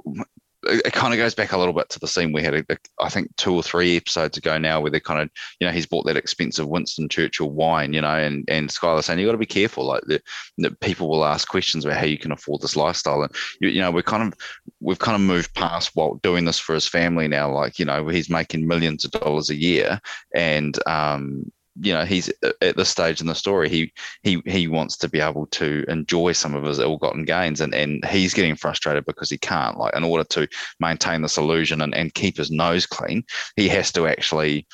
[0.69, 2.67] it, kind of goes back a little bit to the scene we had,
[3.01, 5.87] I think, two or three episodes ago now, where they kind of, you know, he's
[5.87, 9.39] bought that expensive Winston Churchill wine, you know, and and Skyler saying you got to
[9.39, 13.23] be careful, like that people will ask questions about how you can afford this lifestyle,
[13.23, 14.39] and you, you know, we're kind of
[14.81, 18.07] we've kind of moved past Walt doing this for his family now, like you know,
[18.09, 20.01] he's making millions of dollars a year,
[20.35, 24.97] and um, you know he's at this stage in the story he he he wants
[24.97, 29.05] to be able to enjoy some of his ill-gotten gains and and he's getting frustrated
[29.05, 29.79] because he can't.
[29.79, 30.49] Like in order to
[30.81, 33.25] maintain this illusion and, and keep his nose clean
[33.57, 34.67] he has to actually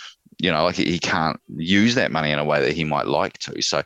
[0.43, 3.39] you know, like he can't use that money in a way that he might like
[3.39, 3.63] to.
[3.63, 3.81] So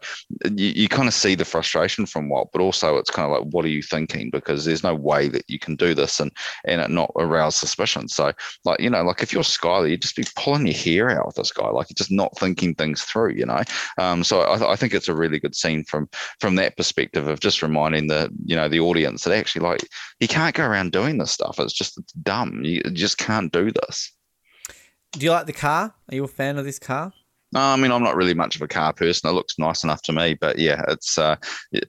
[0.57, 3.53] you, you kind of see the frustration from Walt, but also it's kind of like,
[3.53, 4.31] what are you thinking?
[4.31, 6.33] Because there's no way that you can do this and
[6.65, 8.09] and it not arouse suspicion.
[8.09, 8.33] So
[8.65, 11.37] like, you know, like if you're Skyler, you'd just be pulling your hair out with
[11.37, 13.61] this guy, like you're just not thinking things through, you know.
[13.99, 16.09] Um, so I, I think it's a really good scene from
[16.41, 19.87] from that perspective of just reminding the you know the audience that actually like
[20.21, 21.61] he can't go around doing this stuff.
[21.61, 22.65] It's just it's dumb.
[22.65, 24.16] You just can't do this.
[25.19, 25.95] Do you like the car?
[26.09, 27.13] Are you a fan of this car?
[27.53, 29.31] No, I mean I'm not really much of a car person.
[29.31, 31.37] It looks nice enough to me, but yeah, it's uh,
[31.73, 31.89] it,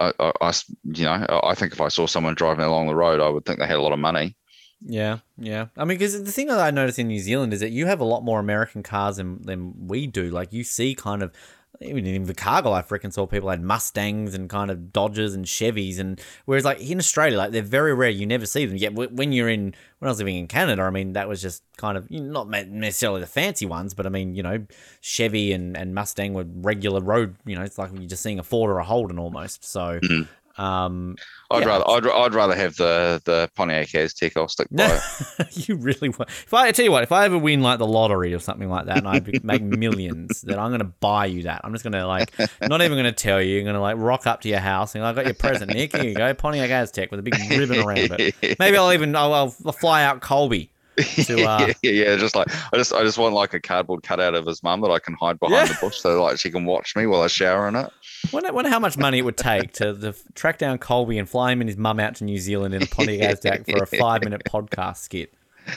[0.00, 0.52] I, I, I,
[0.84, 3.58] you know, I think if I saw someone driving along the road, I would think
[3.58, 4.36] they had a lot of money.
[4.80, 5.66] Yeah, yeah.
[5.76, 8.00] I mean, because the thing that I notice in New Zealand is that you have
[8.00, 10.30] a lot more American cars than, than we do.
[10.30, 11.32] Like, you see kind of
[11.80, 15.44] even in the cargo life, reckon saw people had Mustangs and kind of Dodgers and
[15.44, 18.10] Chevys, and whereas like in Australia, like they're very rare.
[18.10, 18.76] You never see them.
[18.76, 21.62] Yet when you're in, when I was living in Canada, I mean that was just
[21.76, 24.66] kind of not necessarily the fancy ones, but I mean you know
[25.00, 27.36] Chevy and, and Mustang were regular road.
[27.46, 29.64] You know, it's like you're just seeing a Ford or a Holden almost.
[29.64, 30.00] So.
[30.00, 30.22] Mm-hmm.
[30.58, 31.16] Um,
[31.50, 31.68] I'd yeah.
[31.68, 34.36] rather I'd, I'd rather have the the Pontiac Aztek.
[34.36, 35.00] I'll stick by
[35.52, 36.28] you really want.
[36.28, 38.68] If I, I tell you what, if I ever win like the lottery or something
[38.68, 41.62] like that, and I make millions, then I'm gonna buy you that.
[41.64, 43.60] I'm just gonna like not even gonna tell you.
[43.60, 45.96] I'm gonna like rock up to your house and I got your present, Nick.
[45.96, 48.58] Here you go, Pontiac Aztek with a big ribbon around it.
[48.58, 50.70] Maybe I'll even I'll, I'll fly out Colby.
[50.98, 54.34] To, uh, yeah, yeah, just like I just I just want like a cardboard cutout
[54.34, 55.74] of his mum that I can hide behind yeah.
[55.74, 57.90] the bush so like she can watch me while I shower in it.
[58.32, 61.52] Wonder, wonder how much money it would take to, to track down Colby and fly
[61.52, 64.42] him and his mum out to New Zealand in a Pontiac for a five minute
[64.48, 65.32] podcast skit.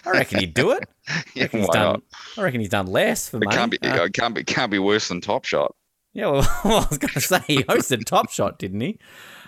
[0.05, 0.88] I reckon he'd do it.
[1.07, 2.01] I reckon, he's done,
[2.38, 3.57] I reckon he's done less for it money.
[3.57, 5.75] Can't be, uh, it can't be, can't be worse than Top Shot.
[6.13, 8.99] Yeah, well, well I was going to say he hosted Top Shot, didn't he?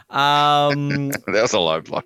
[0.10, 2.02] Um, that was a low blow.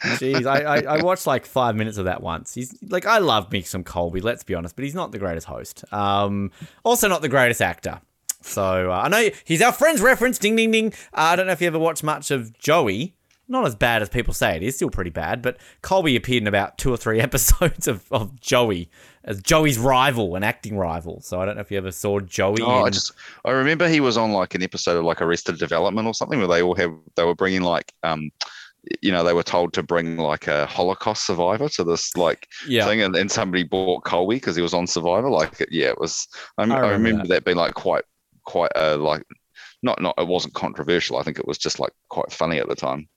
[0.00, 2.54] Jeez, I, I, I, watched like five minutes of that once.
[2.54, 5.46] He's like, I love me some Colby, let's be honest, but he's not the greatest
[5.46, 5.84] host.
[5.92, 6.50] Um,
[6.84, 8.00] also not the greatest actor.
[8.42, 10.38] So uh, I know he's our friend's reference.
[10.38, 10.92] Ding, ding, ding.
[11.12, 13.14] Uh, I don't know if you ever watched much of Joey.
[13.48, 15.42] Not as bad as people say it is, still pretty bad.
[15.42, 18.88] But Colby appeared in about two or three episodes of, of Joey
[19.24, 21.20] as Joey's rival, an acting rival.
[21.20, 22.62] So I don't know if you ever saw Joey.
[22.62, 22.86] Oh, in...
[22.86, 23.12] I just
[23.44, 26.48] I remember he was on like an episode of like Arrested Development or something where
[26.48, 28.30] they all have they were bringing like um
[29.02, 32.86] you know, they were told to bring like a Holocaust survivor to this like yeah.
[32.86, 35.30] thing, and then somebody bought Colby because he was on Survivor.
[35.30, 36.26] Like, yeah, it was.
[36.58, 37.28] I, I remember, I remember that.
[37.28, 37.44] that.
[37.44, 38.04] being like quite
[38.44, 39.22] quite a like
[39.82, 41.18] not not it wasn't controversial.
[41.18, 43.08] I think it was just like quite funny at the time.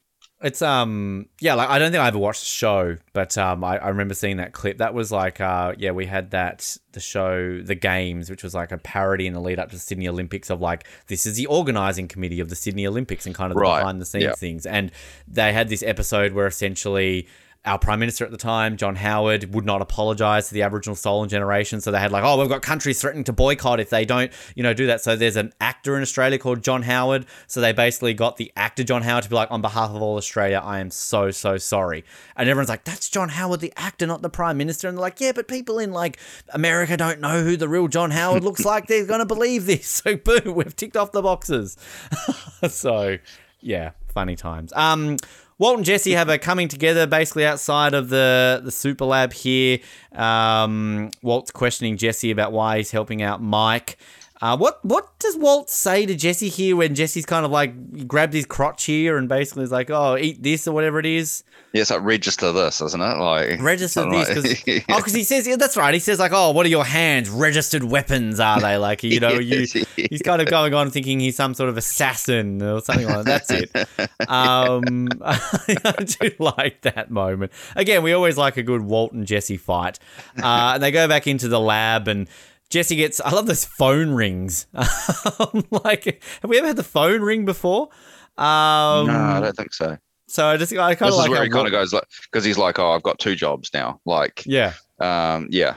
[0.44, 3.78] It's um yeah like I don't think I ever watched the show, but um I,
[3.78, 4.80] I remember seeing that clip.
[4.80, 8.74] That was like uh yeah we had that the show The Games, which was like
[8.74, 11.46] a parody in the lead up to the Sydney Olympics of like this is the
[11.46, 14.36] organizing committee of the Sydney Olympics and kind of the behind the scenes yeah.
[14.36, 14.66] things.
[14.66, 14.92] And
[15.28, 17.28] they had this episode where essentially
[17.66, 21.30] our prime minister at the time, John Howard, would not apologize to the Aboriginal stolen
[21.30, 21.80] generation.
[21.80, 24.64] So they had like, oh, we've got countries threatening to boycott if they don't, you
[24.64, 25.02] know, do that.
[25.02, 27.26] So there's an actor in Australia called John Howard.
[27.48, 30.18] So they basically got the actor John Howard to be like, on behalf of all
[30.18, 32.04] Australia, I am so so sorry.
[32.36, 34.90] And everyone's like, that's John Howard, the actor, not the prime minister.
[34.90, 38.12] And they're like, yeah, but people in like America don't know who the real John
[38.12, 38.88] Howard looks like.
[38.88, 39.84] They're gonna believe this.
[40.04, 41.78] So boom, we've ticked off the boxes.
[42.68, 43.20] so
[43.62, 44.74] yeah, funny times.
[44.76, 45.18] Um.
[45.58, 49.80] Walt and Jesse have a coming together basically outside of the, the super lab here.
[50.14, 53.98] Um, Walt's questioning Jesse about why he's helping out Mike.
[54.44, 58.34] Uh, what what does Walt say to Jesse here when Jesse's kind of like grabbed
[58.34, 61.46] his crotch here and basically is like, "Oh, eat this" or whatever it is?
[61.72, 63.18] Yeah, it's like register this, isn't it?
[63.20, 65.94] Like register this because like, oh, because he says yeah, that's right.
[65.94, 67.30] He says like, "Oh, what are your hands?
[67.30, 71.38] Registered weapons are they?" Like you know, you he's kind of going on thinking he's
[71.38, 73.48] some sort of assassin or something like that.
[73.48, 74.30] That's it.
[74.30, 77.54] Um, I do like that moment.
[77.78, 80.00] Again, we always like a good Walt and Jesse fight,
[80.44, 82.28] uh, and they go back into the lab and.
[82.74, 83.22] Jesse gets.
[83.22, 84.66] I love those phone rings.
[84.74, 87.90] like, have we ever had the phone ring before?
[88.36, 89.96] Um, no, I don't think so.
[90.28, 92.44] So I just I kind This is like where he kind of goes like, because
[92.44, 94.02] he's like, oh, I've got two jobs now.
[94.08, 94.74] Like, yeah.
[95.00, 95.76] um, yeah,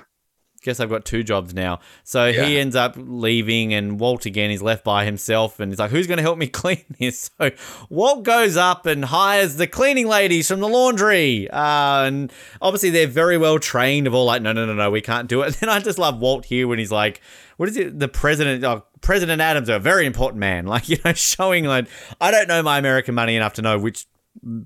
[0.66, 1.78] Guess I've got two jobs now.
[2.02, 5.92] So he ends up leaving, and Walt again is left by himself, and he's like,
[5.92, 7.52] "Who's going to help me clean this?" So
[7.88, 13.06] Walt goes up and hires the cleaning ladies from the laundry, uh, and obviously they're
[13.06, 14.08] very well trained.
[14.08, 15.46] Of all like, no, no, no, no, we can't do it.
[15.46, 17.20] And then I just love Walt here when he's like,
[17.58, 18.00] "What is it?
[18.00, 21.86] The president, oh, President Adams, a very important man." Like you know, showing like
[22.20, 24.04] I don't know my American money enough to know which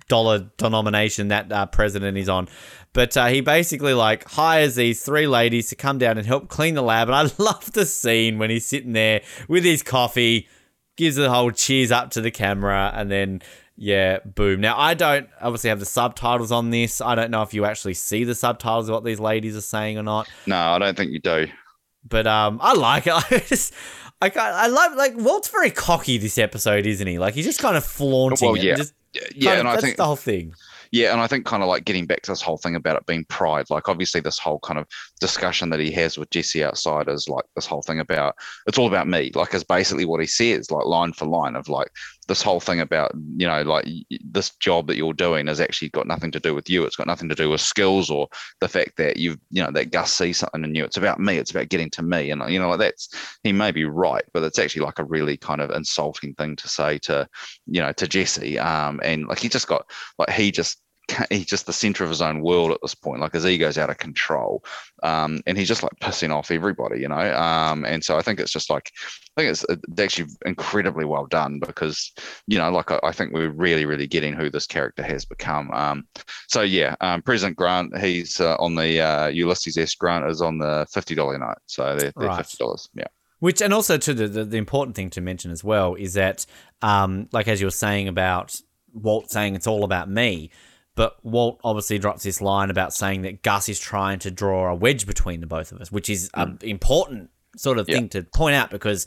[0.08, 2.48] dollar denomination that uh, president is on.
[2.92, 6.74] But uh, he basically like hires these three ladies to come down and help clean
[6.74, 7.09] the lab.
[7.09, 10.48] And I love the scene when he's sitting there with his coffee,
[10.96, 13.42] gives the whole cheers up to the camera, and then
[13.76, 14.61] yeah, boom.
[14.61, 17.00] Now I don't obviously have the subtitles on this.
[17.00, 19.96] I don't know if you actually see the subtitles of what these ladies are saying
[19.96, 20.29] or not.
[20.46, 21.46] no, I don't think you do.
[22.09, 23.12] But um, I like it.
[23.33, 23.72] I just.
[24.22, 27.18] I, I love like Walt's very cocky this episode, isn't he?
[27.18, 28.64] Like he's just kind of flaunting Well, it.
[28.64, 28.74] yeah.
[28.74, 30.53] Just Yeah, kind and of- I that's think the whole thing.
[30.92, 33.07] Yeah, and I think kind of like getting back to this whole thing about it
[33.07, 34.87] being pride, like obviously this whole kind of
[35.20, 38.35] discussion that he has with Jesse outside is like this whole thing about
[38.66, 41.68] it's all about me, like is basically what he says, like line for line of
[41.68, 41.90] like
[42.26, 43.87] this whole thing about you know like
[44.24, 46.85] this job that you're doing has actually got nothing to do with you.
[46.85, 48.29] It's got nothing to do with skills or
[48.61, 50.85] the fact that you've you know that Gus sees something in you.
[50.85, 51.38] It's about me.
[51.38, 53.09] It's about getting to me, and you know like that's
[53.44, 56.68] he may be right, but it's actually like a really kind of insulting thing to
[56.68, 57.29] say to
[57.66, 58.59] you know to Jesse.
[58.59, 60.79] Um, and like he just got like he just
[61.30, 63.20] he's just the center of his own world at this point.
[63.20, 64.64] Like his ego's out of control,
[65.02, 67.34] um, and he's just like pissing off everybody, you know.
[67.34, 68.90] Um, and so I think it's just like
[69.36, 72.12] I think it's, it's actually incredibly well done because
[72.46, 75.70] you know, like I, I think we're really, really getting who this character has become.
[75.72, 76.06] Um,
[76.48, 79.94] so yeah, um, President Grant, he's uh, on the uh, Ulysses S.
[79.94, 82.36] Grant is on the fifty dollar note, so they're, they're Right.
[82.36, 82.88] fifty dollars.
[82.94, 83.06] Yeah,
[83.38, 86.46] Which and also to the, the the important thing to mention as well is that
[86.82, 88.60] um like as you were saying about
[88.92, 90.50] Walt saying it's all about me,
[91.00, 94.74] but Walt obviously drops this line about saying that Gus is trying to draw a
[94.74, 97.94] wedge between the both of us, which is an important sort of Yeah.
[97.94, 99.06] thing to point out because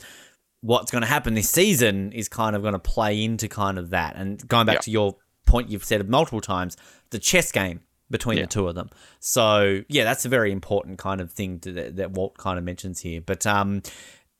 [0.60, 3.90] what's going to happen this season is kind of going to play into kind of
[3.90, 4.16] that.
[4.16, 4.80] And going back Yeah.
[4.80, 6.76] to your point you've said multiple times,
[7.10, 7.78] the chess game
[8.10, 8.42] between Yeah.
[8.46, 8.90] the two of them.
[9.20, 12.64] So yeah, that's a very important kind of thing to, that, that Walt kind of
[12.64, 13.20] mentions here.
[13.20, 13.82] But um,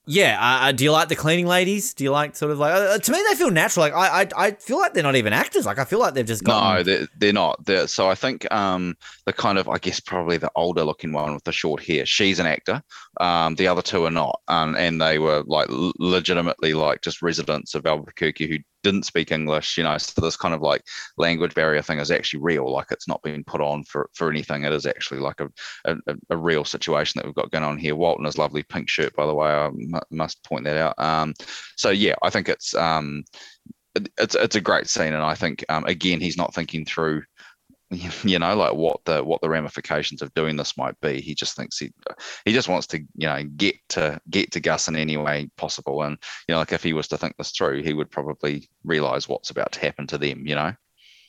[0.07, 1.95] yeah, uh, uh, do you like the cleaning ladies?
[1.95, 3.87] Do you like sort of like uh, to me they feel natural.
[3.87, 5.65] Like I, I, I feel like they're not even actors.
[5.65, 7.65] Like I feel like they've just got no, they're, they're not.
[7.65, 11.33] They're, so I think um, the kind of, I guess, probably the older looking one
[11.33, 12.83] with the short hair, she's an actor.
[13.21, 17.75] Um, the other two are not, um, and they were like legitimately like just residents
[17.75, 19.77] of Albuquerque who didn't speak English.
[19.79, 20.83] You know, so this kind of like
[21.17, 22.71] language barrier thing is actually real.
[22.71, 24.65] Like it's not being put on for for anything.
[24.65, 25.49] It is actually like a
[25.85, 25.97] a,
[26.31, 27.97] a real situation that we've got going on here.
[27.97, 29.49] Walton his lovely pink shirt, by the way.
[29.49, 29.71] I
[30.11, 30.99] must point that out.
[30.99, 31.35] Um,
[31.77, 33.25] so yeah, I think it's um,
[34.19, 37.23] it's it's a great scene, and I think um, again he's not thinking through,
[38.25, 41.21] you know, like what the what the ramifications of doing this might be.
[41.21, 41.93] He just thinks he
[42.45, 46.03] he just wants to you know get to get to Gus in any way possible,
[46.03, 46.17] and
[46.49, 49.51] you know, like if he was to think this through, he would probably realize what's
[49.51, 50.47] about to happen to them.
[50.47, 50.73] You know,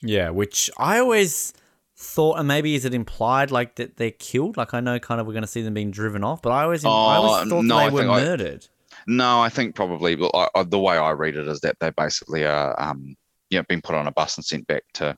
[0.02, 0.30] yeah.
[0.30, 1.54] Which I always
[1.98, 4.58] thought, and maybe is it implied like that they're killed?
[4.58, 6.64] Like I know kind of we're going to see them being driven off, but I
[6.64, 8.68] always, I always Oh, thought no, that I they were think I- murdered.
[9.08, 11.92] no, I think probably, but I, I, the way I read it is that they
[11.92, 13.16] basically are um,
[13.50, 15.16] you know being put on a bus and sent back to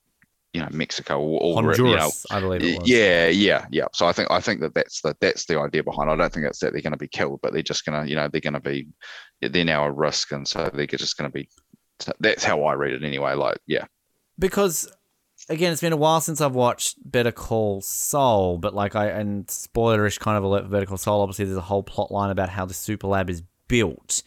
[0.58, 2.89] you know Mexico or, or Honduras, you know I believe it was.
[2.89, 3.86] Yeah, yeah, yeah.
[3.93, 6.10] So I think I think that that's the that's the idea behind.
[6.10, 6.13] it.
[6.13, 8.10] I don't think it's that they're going to be killed, but they're just going to
[8.10, 8.88] you know they're going to be
[9.41, 11.48] they're now a risk, and so they're just going to be.
[12.20, 13.36] That's how I read it anyway.
[13.36, 13.86] Like, yeah,
[14.39, 14.91] because
[15.48, 19.46] again, it's been a while since I've watched Better Call Saul, but like I and
[19.46, 21.22] spoilerish kind of alert for Better Call Saul.
[21.22, 24.24] Obviously, there's a whole plot line about how the super lab is built,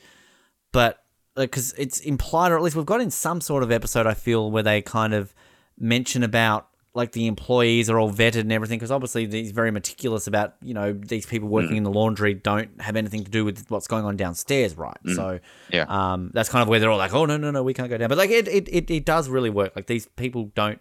[0.71, 1.03] but
[1.35, 4.51] because it's implied, or at least we've got in some sort of episode, I feel
[4.51, 5.35] where they kind of
[5.81, 10.27] mention about like the employees are all vetted and everything because obviously he's very meticulous
[10.27, 13.65] about you know these people working in the laundry don't have anything to do with
[13.71, 15.39] what's going on downstairs right so
[15.71, 15.85] Yeah.
[15.89, 17.97] um that's kind of where they're all like oh no no no we can't go
[17.97, 20.81] down but like it it, it, it does really work like these people don't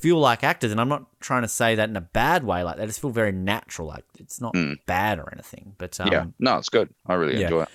[0.00, 2.76] feel like actors and i'm not trying to say that in a bad way like
[2.76, 4.52] they just feel very natural like it's not
[4.86, 6.26] bad or anything but um, yeah.
[6.40, 6.88] No, it's good.
[7.06, 7.44] I really yeah.
[7.44, 7.68] enjoy it.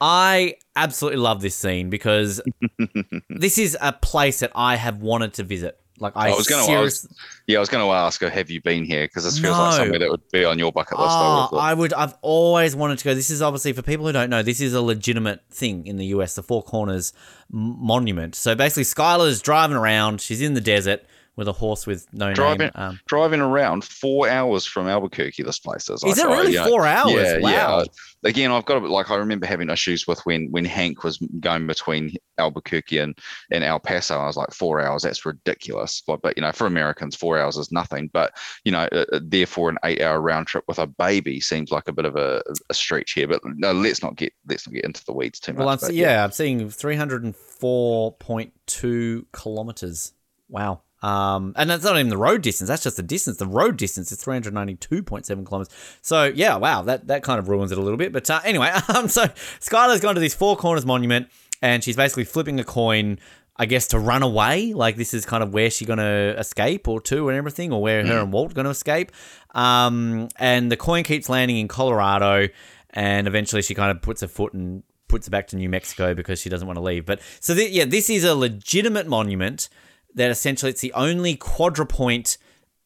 [0.00, 2.40] I absolutely love this scene because
[3.30, 5.78] this is a place that I have wanted to visit.
[6.02, 8.50] Like I, I was gonna- serious- was- Yeah, I was going to ask her, have
[8.50, 9.04] you been here?
[9.04, 9.76] Because this feels like No.
[9.78, 11.10] somewhere that would be on your bucket list.
[11.10, 11.64] I Ah, would've.
[11.64, 11.92] I would.
[11.94, 13.14] I've always wanted to go.
[13.14, 14.42] This is obviously for people who don't know.
[14.42, 17.12] This is a legitimate thing in the US, the Four Corners
[17.50, 18.34] Monument.
[18.34, 20.20] So basically, Skyler's driving around.
[20.20, 22.70] She's in the desert with a horse with no driving name.
[22.74, 25.42] Um, driving around four hours from Albuquerque.
[25.42, 26.04] This place is.
[26.04, 27.12] is Like, it I- really you know, four hours?
[27.14, 27.78] Yeah, wow.
[27.78, 27.84] yeah.
[28.24, 31.66] Again, I've got to, like I remember having issues with when when Hank was going
[31.66, 33.18] between Albuquerque and,
[33.50, 34.16] and El Paso.
[34.18, 35.02] I was like four hours.
[35.02, 36.02] That's ridiculous.
[36.06, 38.10] But, but you know, for Americans, four hours is nothing.
[38.12, 38.32] But
[38.64, 41.92] you know, uh, uh, therefore, an eight-hour round trip with a baby seems like a
[41.92, 43.26] bit of a, a stretch here.
[43.26, 45.58] But no, let's not get let's not get into the weeds too much.
[45.60, 50.12] Well, I'm but see- yeah, I'm seeing 304.2 kilometers.
[50.48, 50.82] Wow.
[51.02, 52.68] Um, and that's not even the road distance.
[52.68, 53.36] That's just the distance.
[53.36, 55.74] The road distance is 392.7 kilometers.
[56.00, 58.12] So yeah, wow, that, that kind of ruins it a little bit.
[58.12, 59.24] But uh, anyway, um, so
[59.60, 61.28] Skyler's gone to this Four Corners monument,
[61.60, 63.18] and she's basically flipping a coin,
[63.56, 64.72] I guess, to run away.
[64.74, 68.06] Like this is kind of where she's gonna escape, or to, and everything, or where
[68.06, 69.10] her and Walt gonna escape.
[69.54, 72.48] Um, and the coin keeps landing in Colorado,
[72.90, 76.14] and eventually she kind of puts her foot and puts it back to New Mexico
[76.14, 77.04] because she doesn't want to leave.
[77.04, 79.68] But so th- yeah, this is a legitimate monument
[80.14, 82.38] that essentially it's the only quadrupoint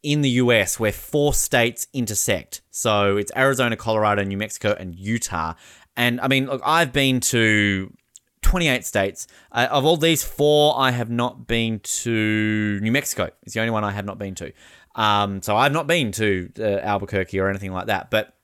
[0.02, 2.62] in the US where four states intersect.
[2.70, 5.54] So it's Arizona, Colorado, New Mexico, and Utah.
[5.96, 7.92] And I mean, look, I've been to
[8.42, 9.26] 28 states.
[9.50, 13.30] Uh, of all these four, I have not been to New Mexico.
[13.42, 14.52] It's the only one I have not been to.
[14.94, 18.10] Um, so I've not been to uh, Albuquerque or anything like that.
[18.10, 18.35] But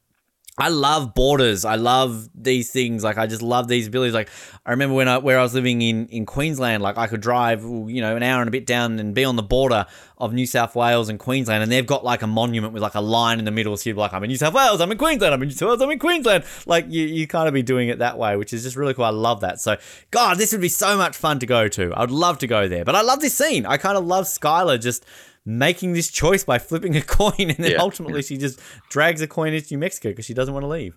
[0.59, 1.65] I love borders.
[1.65, 3.03] I love these things.
[3.03, 4.13] Like I just love these abilities.
[4.13, 4.29] Like
[4.67, 6.83] I remember when I where I was living in in Queensland.
[6.83, 9.37] Like I could drive, you know, an hour and a bit down and be on
[9.37, 9.87] the border
[10.19, 13.01] of New South Wales and Queensland, and they've got like a monument with like a
[13.01, 13.79] line in the middle.
[13.79, 14.83] So you're like, I'm in New South Wales.
[14.83, 15.33] I'm in Queensland.
[15.33, 15.81] I'm in New South Wales.
[15.81, 16.45] I'm in Queensland.
[16.67, 19.07] Like you, you kind of be doing it that way, which is just really cool.
[19.07, 19.59] I love that.
[19.59, 19.79] So
[20.11, 21.95] God, this would be so much fun to go to.
[21.97, 22.85] I'd love to go there.
[22.85, 23.65] But I love this scene.
[23.65, 25.07] I kind of love Skyler just
[25.45, 27.79] making this choice by flipping a coin and then Yeah.
[27.79, 30.97] ultimately she just drags a coin into New Mexico because she doesn't want to leave.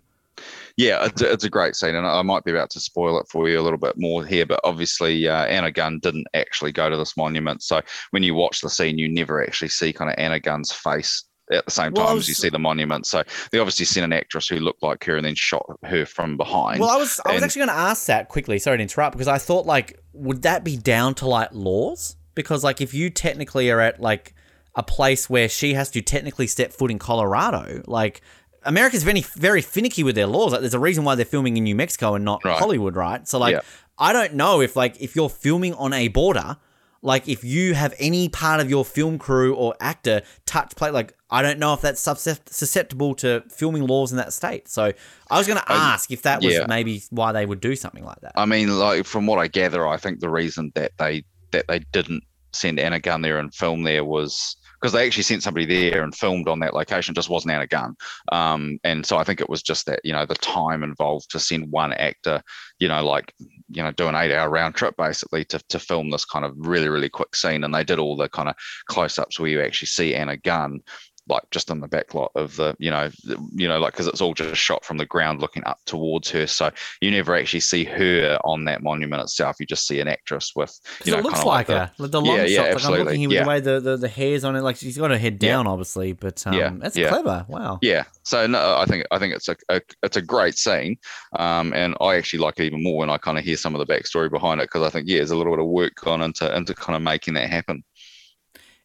[0.77, 3.27] Yeah, it's a, it's a great scene, and I might be about to spoil it
[3.29, 4.45] for you a little bit more here.
[4.45, 7.81] But obviously, uh, Anna Gunn didn't actually go to this monument, so
[8.11, 11.23] when you watch the scene, you never actually see kind of Anna Gunn's face
[11.53, 13.05] at the same Well, time was- as you see the monument.
[13.05, 16.35] So they obviously sent an actress who looked like her and then shot her from
[16.35, 16.81] behind.
[16.81, 18.59] Well, I was I was and- actually going to ask that quickly.
[18.59, 22.17] Sorry to interrupt because I thought like would that be down to like laws?
[22.33, 24.33] Because like if you technically are at like
[24.76, 28.21] a place where she has to technically step foot in Colorado, like
[28.63, 30.51] America's very very finicky with their laws.
[30.51, 32.57] Like there's a reason why they're filming in New Mexico and not Right.
[32.57, 33.28] Hollywood, right?
[33.28, 33.61] So like Yeah.
[33.97, 36.57] I don't know if like if you're filming on a border,
[37.01, 41.15] like if you have any part of your film crew or actor touch play like
[41.30, 44.67] I don't know if that's susceptible to filming laws in that state.
[44.67, 44.91] So
[45.30, 46.65] I was going to ask if that was yeah.
[46.67, 48.34] maybe why they would do something like that.
[48.36, 51.80] I mean, like from what I gather, I think the reason that they that they
[51.91, 52.23] didn't
[52.53, 56.15] send Anna Gunn there and film there was because they actually sent somebody there and
[56.15, 57.15] filmed on that location.
[57.15, 57.95] Just wasn't Anna Gunn,
[58.32, 61.39] um, and so I think it was just that you know the time involved to
[61.39, 62.41] send one actor,
[62.80, 63.34] you know, like
[63.69, 66.89] you know, do an eight-hour round trip basically to to film this kind of really
[66.89, 68.55] really quick scene, and they did all the kind of
[68.88, 70.82] close-ups where you actually see Anna Gunn
[71.28, 74.05] like just on the back lot of the you know the- you know like because
[74.07, 76.69] it's all just shot from the ground looking up towards her so
[77.01, 80.80] you never actually see her on that monument itself you just see an actress with
[81.03, 81.91] you know it looks like, the- her.
[81.97, 82.49] Like the long Yeah, shot.
[82.49, 83.03] yeah, like I'm absolutely.
[83.05, 83.43] looking here Yeah.
[83.43, 84.61] the way the, the, the hair's on it.
[84.61, 85.49] Like she's got her head Yeah.
[85.53, 87.09] down, obviously, but um, Yeah, that's yeah.
[87.09, 87.45] clever.
[87.49, 87.80] Wow.
[87.82, 90.97] yeah so no i think i think it's a, a it's a great scene
[91.38, 93.86] um and i actually like it even more when i kind of hear some of
[93.86, 96.21] the backstory behind it because i think yeah there's a little bit of work gone
[96.21, 97.84] into into kind of making that happen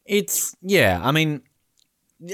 [0.04, 1.00] It's yeah.
[1.02, 1.42] I mean,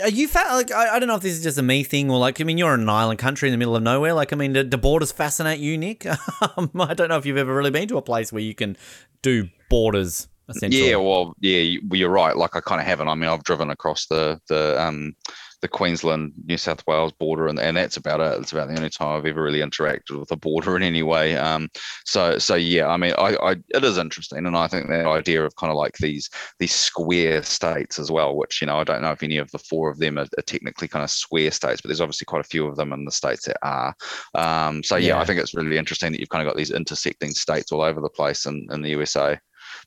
[0.03, 2.11] are you fa- like I, I don't know if this is just a me thing
[2.11, 4.14] or like I mean you're in an island country in the middle of nowhere.
[4.14, 6.07] Like I mean, do, do borders fascinate you, Nick?
[6.57, 8.76] um, I don't know if you've ever really been to a place where you can
[9.22, 10.28] do borders.
[10.49, 10.91] Essentially.
[10.91, 12.37] Yeah, well, yeah, you're right.
[12.37, 13.09] Like I kind of haven't.
[13.09, 15.16] I mean, I've driven across the the um
[15.63, 18.41] the Queensland New South Wales border, and, and that's about it.
[18.41, 21.37] It's about the only time I've ever really interacted with a border in any way.
[21.37, 21.69] Um,
[22.05, 25.45] so so yeah, I mean, I, I it is interesting, and I think that idea
[25.45, 26.29] of kind of like these
[26.59, 29.59] these square states as well, which you know I don't know if any of the
[29.59, 32.49] four of them are, are technically kind of square states, but there's obviously quite a
[32.49, 33.95] few of them in the states that are.
[34.35, 35.21] Um, so yeah, Yeah.
[35.21, 38.01] I think it's really interesting that you've kind of got these intersecting states all over
[38.01, 39.39] the place in, in the USA.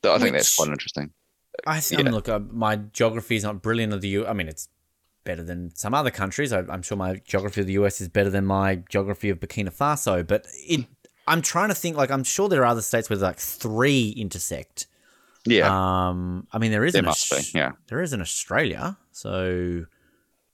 [0.02, 1.12] That- I think that's quite interesting.
[1.68, 4.26] I, th- I mean, look, uh, my geography is not brilliant of the U.
[4.26, 4.70] I mean, it's
[5.24, 6.52] better than some other countries.
[6.54, 9.74] I, I'm sure my geography of the US is better than my geography of Burkina
[9.74, 10.26] Faso.
[10.26, 10.86] But it,
[11.28, 11.98] I'm trying to think.
[11.98, 14.88] Like, I'm sure there are other states where like three intersect.
[15.46, 15.70] Yeah,
[16.10, 17.58] Um, I mean, there is there must be.
[17.58, 18.98] Yeah, there is in Australia.
[19.12, 19.86] So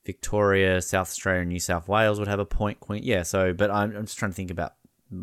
[0.05, 2.79] Victoria, South Australia, New South Wales would have a point.
[2.79, 3.23] Queen, yeah.
[3.23, 4.75] So, but I'm, I'm just trying to think about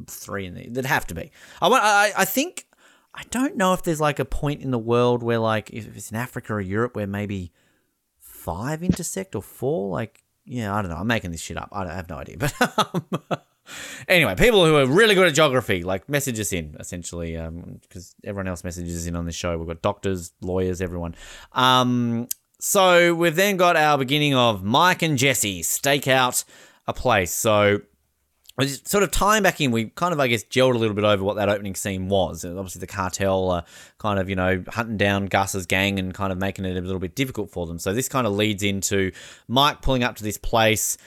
[0.08, 0.66] three in there.
[0.68, 1.30] There'd have to be.
[1.60, 1.84] I want.
[1.84, 2.66] I, I think.
[3.14, 6.10] I don't know if there's like a point in the world where like if it's
[6.10, 7.52] in Africa or Europe where maybe
[8.42, 9.90] five intersect or four.
[9.90, 10.96] Like, yeah, I don't know.
[10.96, 11.68] I'm making this shit up.
[11.72, 12.36] I, I have no idea.
[12.38, 13.40] But um,
[14.08, 17.36] anyway, people who are really good at geography, like message us in essentially,
[17.80, 19.56] because everyone else messages in on this show.
[19.56, 21.14] We've got doctors, lawyers, everyone.
[21.52, 22.28] Um,
[22.58, 26.44] so we've then got our beginning of Mike and Jesse stake out
[26.86, 27.32] a place.
[27.32, 27.80] So
[28.84, 31.24] sort of tying back in, we kind of, I guess, gelled a little bit over
[31.24, 32.44] what that opening scene was.
[32.44, 33.62] Obviously, the cartel uh,
[33.98, 36.98] kind of, you know, hunting down Gus's gang and kind of making it a little
[36.98, 37.78] bit difficult for them.
[37.78, 39.12] So this kind of leads into
[39.48, 40.98] Mike pulling up to this place.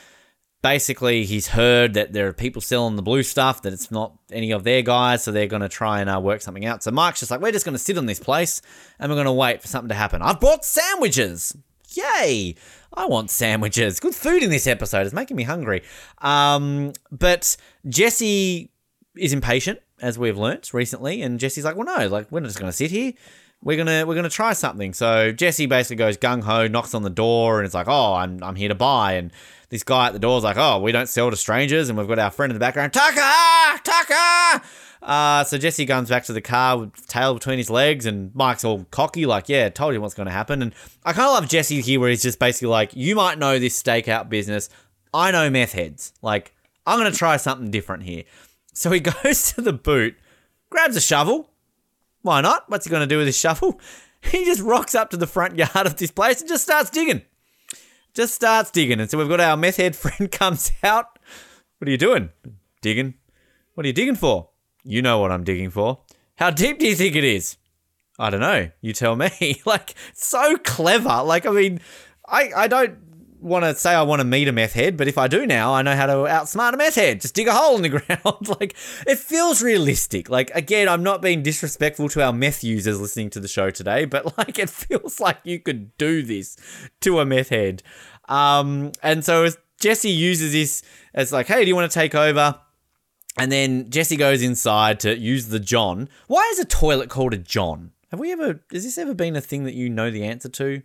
[0.63, 4.49] Basically, he's heard that there are people selling the blue stuff, that it's not any
[4.49, 6.81] of their guys, so they're going to try and uh, work something out.
[6.81, 8.63] So Mike's just like, we're just going to sit on this place
[8.97, 10.23] and we're going to wait for something to happen.
[10.23, 11.55] I've brought sandwiches.
[11.93, 12.55] Yay!
[12.97, 13.99] I want sandwiches.
[13.99, 15.05] Good food in this episode.
[15.05, 15.83] It's making me hungry.
[16.19, 18.71] Um, but Jesse
[19.17, 22.59] is impatient, as we've learnt recently, and Jesse's like, "Well, no, like we're not just
[22.59, 23.13] going to sit here.
[23.61, 27.09] We're gonna we're gonna try something." So Jesse basically goes gung ho, knocks on the
[27.09, 29.31] door, and it's like, "Oh, I'm I'm here to buy." And
[29.69, 32.07] this guy at the door is like, "Oh, we don't sell to strangers," and we've
[32.07, 34.61] got our friend in the background, Tucker, Tucker.
[35.01, 38.63] Uh, so Jesse guns back to the car with tail between his legs, and Mike's
[38.63, 40.73] all cocky, like, "Yeah, told you what's going to happen." And
[41.03, 43.81] I kind of love Jesse here, where he's just basically like, "You might know this
[43.81, 44.69] stakeout business.
[45.13, 46.13] I know meth heads.
[46.21, 46.53] Like,
[46.85, 48.23] I'm going to try something different here."
[48.73, 50.15] So he goes to the boot,
[50.69, 51.51] grabs a shovel.
[52.21, 52.69] Why not?
[52.69, 53.79] What's he going to do with his shovel?
[54.31, 57.21] He just rocks up to the front yard of this place and just starts digging.
[58.15, 58.99] Just starts digging.
[58.99, 61.19] And so we've got our meth head friend comes out.
[61.77, 62.29] What are you doing?
[62.81, 63.15] Digging.
[63.73, 64.49] What are you digging for?
[64.85, 65.99] You know what I'm digging for.
[66.35, 67.57] How deep do you think it is?
[68.19, 68.69] I don't know.
[68.81, 69.61] You tell me.
[69.65, 71.23] like, so clever.
[71.23, 71.81] Like, I mean,
[72.27, 72.99] I, I don't
[73.41, 75.73] want to say I want to meet a meth head, but if I do now,
[75.73, 77.21] I know how to outsmart a meth head.
[77.21, 78.59] Just dig a hole in the ground.
[78.59, 78.75] like,
[79.07, 80.29] it feels realistic.
[80.29, 84.05] Like, again, I'm not being disrespectful to our meth users listening to the show today,
[84.05, 86.57] but like, it feels like you could do this
[87.01, 87.81] to a meth head.
[88.29, 90.83] Um, and so as Jesse uses this
[91.13, 92.59] as like, hey, do you want to take over?
[93.37, 96.07] And then Jesse goes inside to use the John.
[96.27, 97.91] Why is a toilet called a John?
[98.11, 98.61] Have we ever?
[98.71, 100.81] Has this ever been a thing that you know the answer to?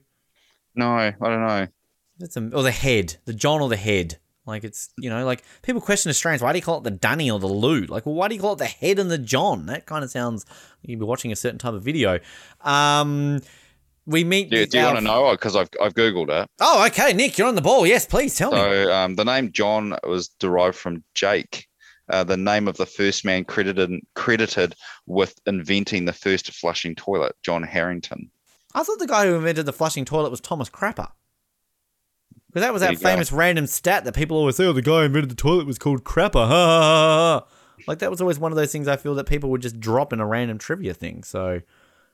[0.74, 1.68] No, I don't know.
[2.18, 4.18] It's a, or the head, the John or the head.
[4.46, 6.42] Like it's you know like people question Australians.
[6.42, 7.82] Why do you call it the Dunny or the Lou?
[7.82, 9.66] Like well, why do you call it the head and the John?
[9.66, 10.44] That kind of sounds
[10.82, 12.18] you'd be watching a certain type of video.
[12.62, 13.40] Um,
[14.06, 14.50] we meet.
[14.50, 15.30] Yeah, do you want to know?
[15.30, 16.48] Because I've I've googled it.
[16.60, 17.86] Oh, okay, Nick, you're on the ball.
[17.86, 18.84] Yes, please tell so, me.
[18.84, 21.68] So um, the name John was derived from Jake
[22.10, 24.74] uh, the name of the first man credited credited
[25.06, 28.30] with inventing the first flushing toilet, John Harington.
[28.74, 31.10] I thought the guy who invented the flushing toilet was Thomas Crapper.
[32.48, 33.36] Because that was that famous go.
[33.36, 36.04] random stat that people always say, oh, the guy who invented the toilet was called
[36.04, 36.46] Crapper.
[36.46, 37.46] Ha, ha, ha.
[37.86, 40.12] Like, that was always one of those things I feel that people would just drop
[40.12, 41.22] in a random trivia thing.
[41.22, 41.60] So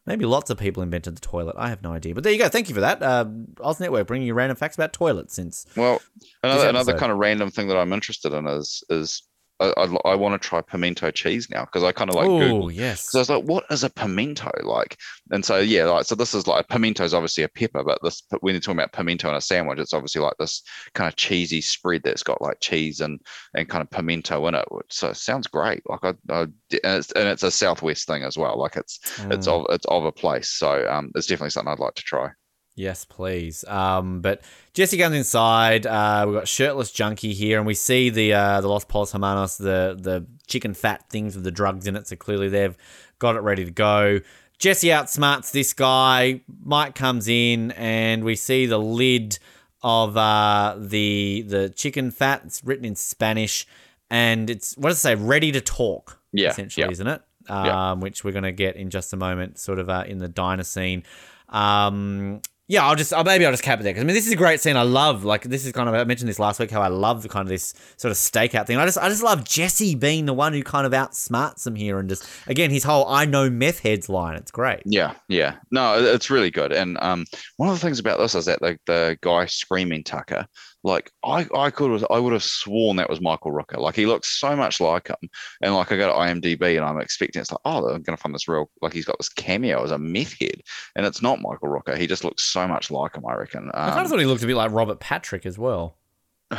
[0.05, 1.57] maybe lots of people invented the toilet.
[1.59, 2.15] I have no idea.
[2.15, 2.49] But there you go.
[2.49, 3.03] Thank you for that.
[3.03, 3.27] Uh,
[3.61, 5.67] Oz Network bringing you random facts about toilets since.
[5.75, 6.03] Well,
[6.43, 9.23] another, another kind of random thing that I'm interested in is is
[9.59, 12.39] I, I, I want to try pimento cheese now because I kind of like oh
[12.39, 12.71] Google.
[12.71, 13.11] yes.
[13.11, 14.99] So I was like, what is a pimento like?
[15.31, 18.23] And so yeah, like so this is like pimento is obviously a pepper, but this
[18.41, 20.63] when you're talking about pimento in a sandwich, it's obviously like this
[20.95, 23.21] kind of cheesy spread that's got like cheese and
[23.55, 24.67] and kind of pimento in it.
[24.91, 25.83] So it sounds great.
[25.89, 26.53] Like I, I and,
[26.85, 28.59] it's, and it's a southwest thing as well.
[28.59, 29.33] Like it's mm.
[29.33, 30.51] it's of it's of a place.
[30.51, 32.31] So um, it's definitely something I'd like to try.
[32.77, 33.65] Yes, please.
[33.67, 34.43] Um, but
[34.75, 35.87] Jesse comes inside.
[35.87, 39.57] Uh, we've got shirtless junkie here, and we see the uh, the Los Pollos Hermanos,
[39.57, 42.07] the the chicken fat things with the drugs in it.
[42.07, 42.77] So clearly they've
[43.19, 44.21] got it ready to go.
[44.59, 46.43] Jesse outsmarts this guy.
[46.63, 49.39] Mike comes in, and we see the lid
[49.83, 52.43] of uh, the the chicken fat.
[52.45, 53.67] It's written in Spanish,
[54.11, 55.15] and it's what does it say?
[55.15, 56.21] Ready to talk.
[56.31, 56.93] Yeah, essentially, yeah.
[56.93, 57.23] isn't it?
[57.49, 57.93] Um, yeah.
[57.95, 60.65] Which we're going to get in just a moment, sort of uh, in the diner
[60.65, 61.05] scene.
[61.49, 63.93] Um, yeah, I'll just, maybe I'll just cap it there.
[63.93, 64.77] Because I mean, this is a great scene.
[64.77, 67.23] I love, like, this is kind of, I mentioned this last week, how I love
[67.23, 68.77] the kind of this sort of stakeout thing.
[68.77, 71.99] I just, I just love Jesse being the one who kind of outsmarts him here,
[71.99, 74.37] and just, again, his whole "I know meth heads" line.
[74.37, 74.83] It's great.
[74.85, 76.73] Yeah, yeah, no, it's really good.
[76.73, 80.47] And um, one of the things about this is that the the guy screaming Tucker
[80.87, 83.79] like I, I could have, I would have sworn that was Michael Rooker.
[83.79, 85.29] Like he looks so much like him.
[85.61, 88.35] And like I go to IMDb and I'm expecting it's like, oh, I'm gonna find
[88.35, 90.63] this real like he's got this cameo as a meth head.
[90.95, 91.99] And it's not Michael Rooker.
[91.99, 93.65] He just looks so much like him, I reckon.
[93.65, 95.97] Um, I kind of thought he looked a bit like Robert Patrick as well.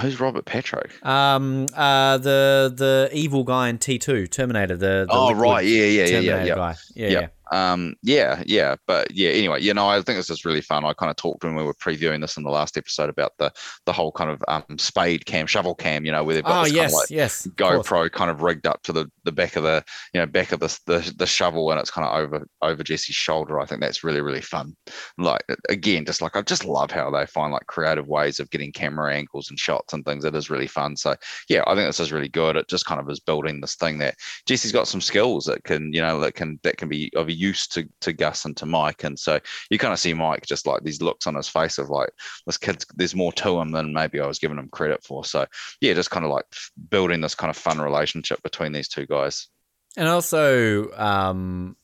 [0.02, 0.92] Who's Robert Patrick?
[1.06, 4.76] Um, uh, the the evil guy in T two Terminator.
[4.76, 6.56] The, the oh right, yeah, yeah, yeah, yeah, yeah.
[6.56, 6.76] Guy.
[6.94, 7.20] yeah, yeah.
[7.22, 7.28] yeah.
[7.52, 9.30] Um, yeah, yeah, but yeah.
[9.30, 10.86] Anyway, you know, I think this is really fun.
[10.86, 13.52] I kind of talked when we were previewing this in the last episode about the
[13.86, 16.06] the whole kind of um, spade cam, shovel cam.
[16.06, 17.46] You know, where they've got Oh this yes, kind of like yes.
[17.46, 17.56] of.
[17.56, 19.84] GoPro kind of rigged up to the the back of the
[20.14, 23.16] you know back of the the, the shovel, and it's kind of over over Jesse's
[23.16, 23.60] shoulder.
[23.60, 24.76] I think that's really really fun.
[25.18, 28.72] Like again, just like I just love how they find like creative ways of getting
[28.72, 30.26] camera angles and shots and things.
[30.26, 30.96] It is really fun.
[30.98, 31.16] So
[31.50, 32.56] yeah, I think this is really good.
[32.56, 35.94] It just kind of is building this thing that Jesse's got some skills that can
[35.94, 39.04] you know that can that can be of use to to Gus and to Mike,
[39.04, 41.90] and so you kind of see Mike just like these looks on his face of
[41.90, 42.10] like
[42.46, 45.24] this kid's there's more to him than maybe I was giving him credit for.
[45.26, 45.46] So
[45.82, 46.46] yeah, just kind of like
[46.90, 49.48] building this kind of fun relationship between these two guys.
[49.96, 51.76] And also, um,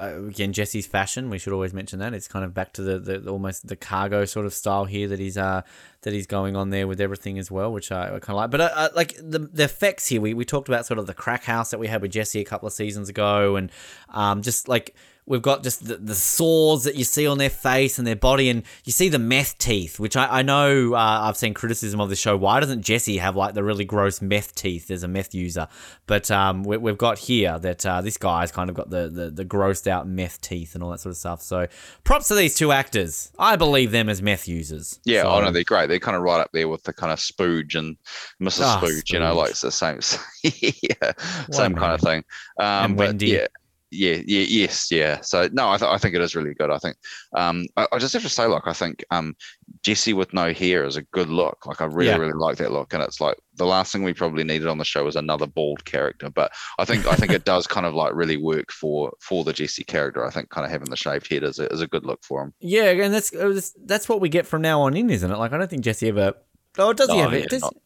[0.00, 1.30] uh, again, Jesse's fashion.
[1.30, 4.24] We should always mention that it's kind of back to the, the, almost the cargo
[4.24, 5.62] sort of style here that he's uh
[6.02, 8.50] that he's going on there with everything as well, which I, I kind of like.
[8.50, 11.14] But uh, uh, like the the effects here, we we talked about sort of the
[11.14, 13.70] crack house that we had with Jesse a couple of seasons ago, and
[14.10, 14.94] um just like
[15.26, 18.48] we've got just the, the sores that you see on their face and their body,
[18.48, 22.08] and you see the meth teeth, which I, I know uh, I've seen criticism of
[22.08, 22.36] the show.
[22.36, 25.68] Why doesn't Jesse have like the really gross meth teeth as a meth user?
[26.06, 29.30] But um, we, we've got here that uh, this guy's kind of got the, the,
[29.30, 31.42] the grossed out meth teeth and all that sort of stuff.
[31.42, 31.66] So
[32.04, 33.32] props to these two actors.
[33.38, 35.00] I believe them as meth users.
[35.04, 35.88] Yeah, so, oh no, they're great.
[35.88, 37.96] They're kind of right up there with the kind of Spooge and
[38.40, 38.62] Mrs.
[38.62, 39.98] Ah, Spooge, you know, like it's the same,
[40.42, 41.12] yeah,
[41.50, 42.24] same kind of thing.
[42.58, 43.26] Um, And but Wendy.
[43.28, 43.46] yeah,
[43.90, 45.20] yeah, yeah, yes, yeah.
[45.20, 46.70] So no, I, th- I think it is really good.
[46.70, 46.96] I think
[47.36, 49.36] um, I, I just have to say, like, I think um,
[49.82, 51.66] Jesse with no hair is a good look.
[51.66, 52.16] Like, I really, Yeah.
[52.16, 54.84] really like that look, and it's like the last thing we probably needed on the
[54.84, 56.28] show was another bald character.
[56.30, 59.52] But I think I think it does kind of like really work for for the
[59.52, 60.24] Jesse character.
[60.26, 62.42] I think kind of having the shaved head is a, is a good look for
[62.42, 62.52] him.
[62.60, 65.38] Yeah, and that's uh, that's- that's what we get from now on in, isn't it?
[65.38, 66.34] Like I don't think Jesse ever.
[66.78, 67.40] Oh, does he have it?
[67.42, 67.76] yeah, Does, not-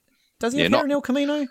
[0.40, 1.46] does he yeah, have hair not- in El Camino?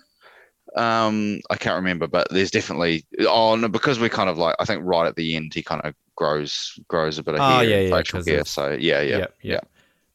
[0.76, 4.66] Um, I can't remember, but there's definitely oh no, because we're kind of like I
[4.66, 7.64] think right at the end he kind of grows grows a bit of Oh, hair,
[7.64, 8.46] yeah, yeah, facial hair.
[8.46, 9.70] So yeah, yeah, Yep, yep.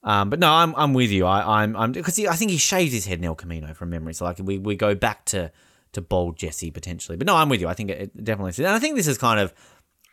[0.05, 1.27] Um, but no, I'm I'm with you.
[1.27, 4.15] I, I'm I'm because I think he shaves his head in El Camino from memory.
[4.15, 5.51] So like we, we go back to
[5.93, 7.17] to bald Jesse potentially.
[7.17, 7.69] But no, I'm with you.
[7.69, 8.65] I think it, it definitely.
[8.65, 9.55] And I think this is kind of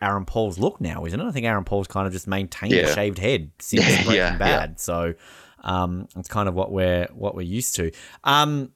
[0.01, 1.23] Aaron Paul's look now, isn't it?
[1.25, 4.37] I think Aaron Paul's kind of just maintained a shaved head since Yeah, Breaking yeah,
[4.37, 4.79] Bad.
[4.79, 5.13] So
[5.63, 7.91] um, it's kind of what we're what we're used to.
[8.23, 8.71] Um,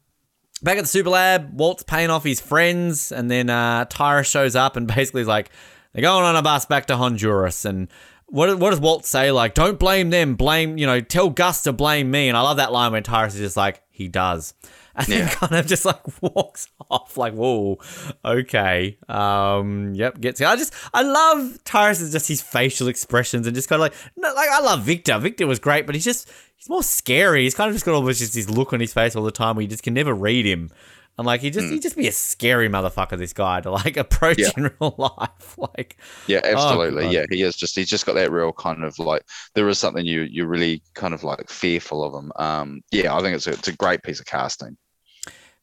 [0.62, 4.56] back at the Super Lab, Walt's paying off his friends, and then uh, Tyrus shows
[4.56, 5.50] up and basically is like,
[5.94, 7.66] they're going on a bus back to Honduras.
[7.66, 7.88] And
[8.28, 9.32] what, what does Walt say?
[9.32, 12.28] Like, don't blame them, blame, you know, tell Gus to blame me.
[12.28, 14.54] And I love that line when Tyrus is just like, he does.
[14.98, 17.80] And then kind of just like walks off, like, whoa,
[18.24, 18.98] okay.
[19.10, 23.68] Um, yep, gets I just I love Tyrus is just his facial expressions and just
[23.68, 25.20] kind of like no, like I love Victor.
[25.20, 26.32] Victor was great, but he's just
[26.66, 27.44] he's more scary.
[27.44, 29.56] He's kind of just got almost just this look on his face all the time
[29.56, 30.72] where you just can never read him.
[31.18, 34.40] And like he just he just be a scary motherfucker, this guy to like approach
[34.40, 34.50] Yeah.
[34.58, 35.56] in real life.
[35.58, 35.98] Like
[36.28, 37.04] yeah, absolutely.
[37.04, 37.14] God.
[37.14, 40.06] yeah, he is just he's just got that real kind of like there is something
[40.06, 42.32] you you're really kind of like fearful of him.
[42.36, 44.76] Um, yeah, I think it's a, it's a great piece of casting.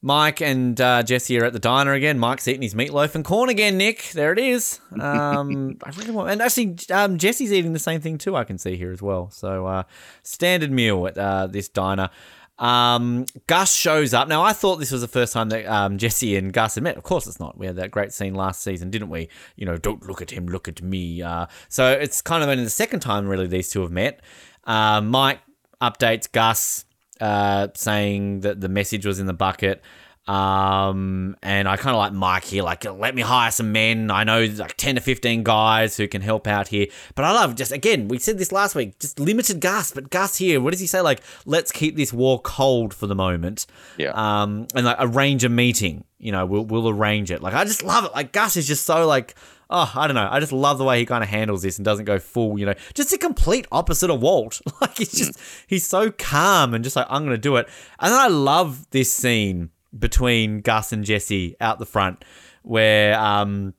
[0.05, 2.19] Mike and uh, Jesse are at the diner again.
[2.19, 3.79] Mike's eating his meatloaf and corn again.
[3.79, 4.81] Nick, there it is.
[5.01, 8.35] Um, I really want, and actually, um, Jesse's eating the same thing too.
[8.35, 9.31] I can see here as well.
[9.31, 9.85] So uh,
[10.25, 12.11] standard meal at uh, this diner.
[12.59, 14.27] Um, Gus shows up.
[14.27, 16.97] Now, I thought this was the first time that um, Jesse and Gus had met.
[16.97, 17.57] Of course, it's not.
[17.57, 19.29] We had that great scene last season, didn't we?
[19.57, 21.23] You know, don't look at him, look at me.
[21.23, 24.21] Uh, so it's kind of only the second time, really, these two have met.
[24.65, 25.41] Uh, Mike
[25.81, 26.85] updates Gus
[27.23, 29.81] uh, saying that the message was in the bucket.
[30.27, 34.11] Um, and I kind of like Mike here, like, let me hire some men.
[34.11, 36.87] I know like 10 to 15 guys who can help out here.
[37.15, 40.37] But I love just, again, we said this last week, just limited Gus, but Gus
[40.37, 41.01] here, what does he say?
[41.01, 43.67] Like, let's keep this war cold for the moment.
[43.99, 44.11] Yeah.
[44.15, 47.41] Um, and like arrange a meeting, you know, we'll, we'll arrange it.
[47.41, 48.13] Like, I just love it.
[48.13, 49.35] Like, Gus is just so like,
[49.73, 50.29] oh, I don't know.
[50.31, 52.67] I just love the way he kind of handles this and doesn't go full, you
[52.67, 54.61] know, just a complete opposite of Walt.
[54.81, 57.69] like, he's just, he's so calm and just like, I'm going to do it.
[57.99, 62.25] And then I love this scene between Gus and Jesse out the front
[62.63, 63.75] where, um,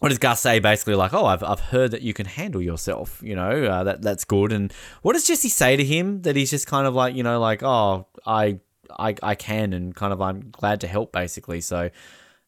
[0.00, 0.58] what does Gus say?
[0.58, 3.20] Basically, like, oh, I've, I've heard that you can handle yourself.
[3.22, 4.52] You know, uh, that that's good.
[4.52, 4.72] And
[5.02, 6.22] what does Jesse say to him?
[6.22, 8.60] That he's just kind of like, you know, like, oh, I,
[8.90, 11.62] I, I can, and kind of, I'm glad to help, basically.
[11.62, 11.90] So,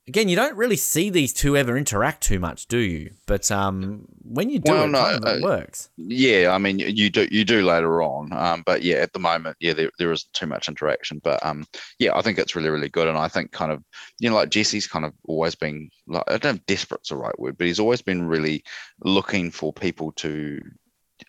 [0.09, 3.13] again, you don't really see these two ever interact too much, do you?
[3.27, 5.91] But um, when you do Well, it, no, kind of, it uh, works.
[5.97, 9.19] Yeah, I mean, you- you do you do later on, um, but yeah, at the
[9.19, 11.21] moment, yeah, there, there isn't too much interaction.
[11.23, 11.67] But um,
[11.99, 13.85] yeah, I think it's really really good, and I think kind of
[14.19, 17.17] you know like Jesse's kind of always been like I don't know if desperate's the
[17.17, 18.65] right word, but he's always been really
[19.05, 20.61] looking for people to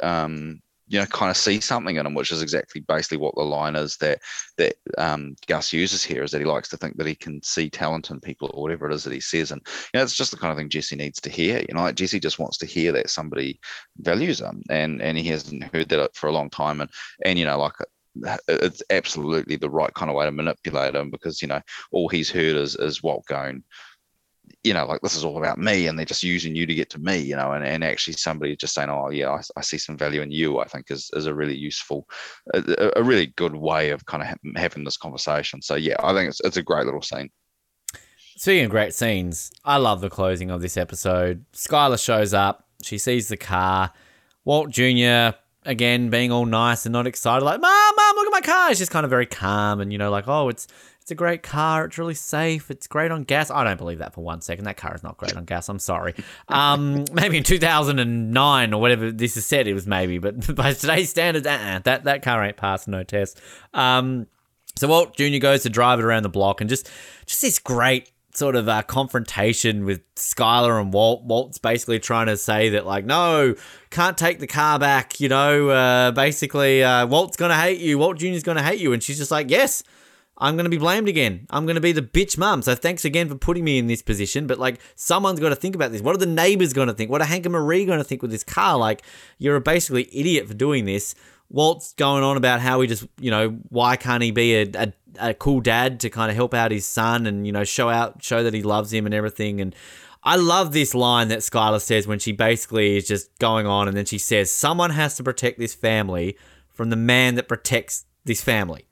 [0.02, 3.44] um you know kind of see something in him, which is exactly basically what the
[3.44, 4.20] line is that
[4.58, 7.70] that um, Gus uses here is that he likes to think that he can see
[7.70, 9.62] talent in people or whatever it is that he says, and
[9.94, 11.60] you know it's just the kind of thing Jesse needs to hear.
[11.60, 13.60] You know, like Jesse just wants to hear that somebody
[14.00, 16.90] values him, and and he hasn't heard that for a long time, and
[17.24, 17.76] and you know like
[18.48, 21.62] it's absolutely the right kind of way to manipulate him because you know
[21.92, 23.64] all he's heard is is Walt going
[24.64, 26.89] you know, like this is all about me, and they're just using you to get
[26.91, 29.78] to me, you know, and, and actually somebody just saying, oh yeah, I, I see
[29.78, 32.07] some value in you, I think is is a really useful,
[32.53, 35.62] a, a really good way of kind of ha- having this conversation.
[35.62, 37.30] So yeah, I think it's it's a great little scene.
[38.36, 41.43] Speaking of great scenes, I love the closing of this episode.
[41.53, 43.91] Skyler shows up, she sees the car,
[44.45, 45.38] Walt Jr.
[45.66, 48.70] again being all nice and not excited, like, Mom, Mom, look at my car.
[48.70, 50.68] She's just kind of very calm and, you know, like, oh, it's
[51.10, 51.86] it's a great car.
[51.86, 52.70] It's really safe.
[52.70, 53.49] It's great on gas.
[53.49, 54.66] I don't believe that for one second.
[54.66, 55.68] That car is not great on gas.
[55.68, 56.14] I'm sorry.
[56.49, 61.10] Um, maybe in 2009 or whatever this is said, it was maybe, but by today's
[61.10, 63.41] standards, uh-uh, that that car ain't passing no test.
[63.74, 64.28] Um,
[64.76, 65.39] so Walt Jr.
[65.39, 66.91] goes to drive it around the block and just
[67.26, 71.24] just this great sort of uh, confrontation with Skyler and Walt.
[71.24, 73.55] Walt's basically trying to say that, like, no,
[73.89, 75.20] can't take the car back.
[75.20, 77.97] You know, uh, basically, uh, Walt's going to hate you.
[77.97, 78.93] Walt Jr.'s going to hate you.
[78.93, 79.84] And she's just like, yes,
[80.40, 81.46] I'm going to be blamed again.
[81.50, 82.62] I'm going to be the bitch mum.
[82.62, 84.48] So thanks again for putting me in this position.
[84.48, 86.02] But like, someone's got to think about this.
[86.02, 87.12] What are the neighbors going to think?
[87.12, 88.78] What are Hank and Marie going to think with this car?
[88.78, 89.04] Like,
[89.38, 91.14] you're a basically idiot for doing this.
[91.50, 94.94] Walt's going on about how he just, you know, why can't he be a, a,
[95.20, 98.24] a cool dad to kind of help out his son and, you know, show out,
[98.24, 99.60] show that he loves him and everything.
[99.60, 99.76] And
[100.24, 103.98] I love this line that Skyler says when she basically is just going on and
[103.98, 106.38] then she says, someone has to protect this family
[106.70, 108.89] from the man that protects this family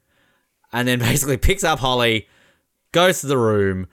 [0.71, 2.27] and then basically picks up Holly,
[2.91, 3.87] goes to the room,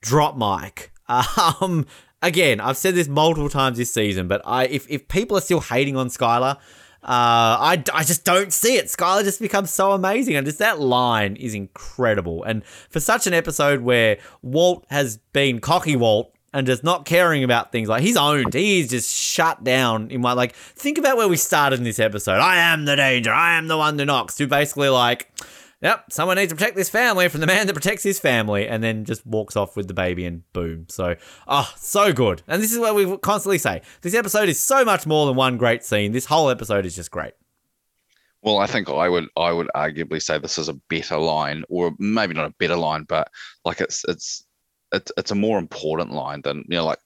[0.00, 0.92] drop mic.
[1.08, 1.86] Um,
[2.22, 5.60] again, I've said this multiple times this season, but I if, if people are still
[5.60, 6.56] hating on Skyler,
[7.04, 8.86] uh, I, I just don't see it.
[8.86, 12.44] Skyler just becomes so amazing, and just that line is incredible.
[12.44, 17.42] And for such an episode where Walt has been cocky Walt and just not caring
[17.42, 20.54] about things like he's owned, he's just shut down in my like.
[20.54, 22.38] Think about where we started in this episode.
[22.38, 23.32] I am the danger.
[23.32, 24.38] I am the one who knocks.
[24.38, 25.28] Who basically like
[25.82, 28.82] yep, someone needs to protect this family from the man that protects his family, and
[28.82, 30.86] then just walks off with the baby and boom.
[30.88, 31.16] So,
[31.46, 32.42] oh, so good.
[32.46, 35.58] And this is what we constantly say this episode is so much more than one
[35.58, 36.12] great scene.
[36.12, 37.34] This whole episode is just great.
[38.42, 41.92] Well, I think I would I would arguably say this is a better line, or
[41.98, 43.28] maybe not a better line, but
[43.64, 44.44] like it's it's
[44.92, 46.98] it's, it's a more important line than you know like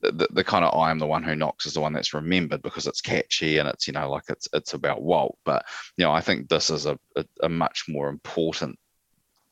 [0.00, 2.62] the, the kind of I am the one who knocks is the one that's remembered
[2.62, 5.38] because it's catchy and it's you know like it's it's about Walt.
[5.44, 5.64] But
[5.96, 8.78] you know I think this is a, a, a much more important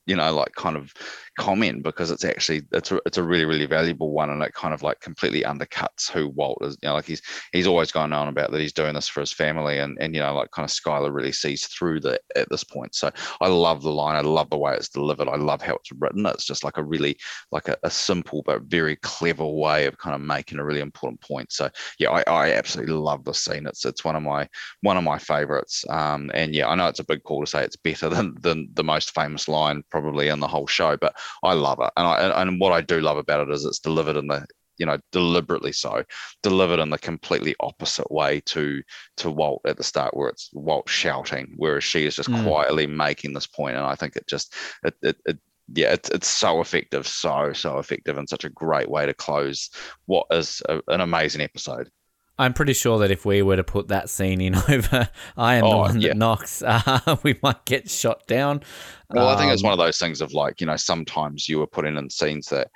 [0.07, 0.93] you know like kind of
[1.39, 4.73] comment because it's actually it's a, it's a really really valuable one and it kind
[4.73, 7.21] of like completely undercuts who Walt is you know like he's
[7.53, 10.21] he's always going on about that he's doing this for his family and and you
[10.21, 12.95] know like kind of Skyler really sees through that at this point.
[12.95, 15.93] So I love the line I love the way it's delivered I love how it's
[15.93, 16.25] written.
[16.27, 17.19] It's just like a really
[17.53, 21.21] like a, a simple but very clever way of kind of making a really important
[21.21, 21.53] point.
[21.53, 23.67] So yeah I, I absolutely love the scene.
[23.67, 24.49] It's it's one of my
[24.81, 25.85] one of my favorites.
[25.91, 28.69] Um and yeah I know it's a big call to say it's better than than
[28.73, 32.43] the most famous line probably in the whole show but I love it, and I
[32.43, 34.47] and what I do love about it is it's delivered in the
[34.79, 36.05] you know deliberately so
[36.43, 38.83] delivered in the completely opposite way to
[39.19, 42.45] to Walt at the start where it's Walt shouting whereas she is just mm.
[42.45, 45.39] quietly making this point and I think it just it, it, it
[45.75, 49.71] yeah, it's, it's so effective, so, so effective, and such a great way to close
[50.07, 51.91] what is a, an amazing episode.
[52.39, 55.65] I'm pretty sure that if we were to put that scene in over I am
[55.65, 56.09] oh, the one yeah.
[56.09, 58.63] that knocks, uh, we might get shot down.
[59.11, 61.49] Well, um, I think it's um, one of those things of like, you know, sometimes
[61.49, 62.69] you were putting in scenes that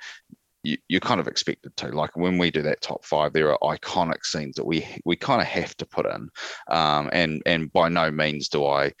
[0.63, 1.87] you, you kind of expected to.
[1.89, 5.41] Like when we do that top five, there are iconic scenes that we we kind
[5.41, 6.29] of have to put in,
[6.69, 8.93] um, and and by no means do I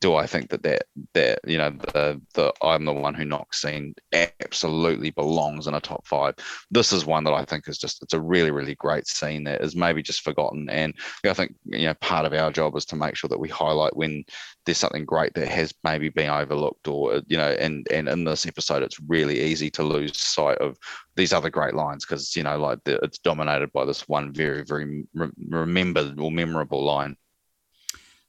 [0.00, 3.62] do I think that that that you know the the I'm the one who knocks
[3.62, 6.34] scene absolutely belongs in a top five.
[6.70, 9.62] This is one that I think is just it's a really really great scene that
[9.62, 10.94] is maybe just forgotten, and
[11.24, 13.96] I think you know part of our job is to make sure that we highlight
[13.96, 14.24] when
[14.66, 18.46] there's something great that has maybe been overlooked or you know and and in this
[18.46, 20.76] episode it's really easy to lose sight of
[21.16, 24.64] these other great lines because you know like the, it's dominated by this one very
[24.64, 27.16] very re- remembered or memorable line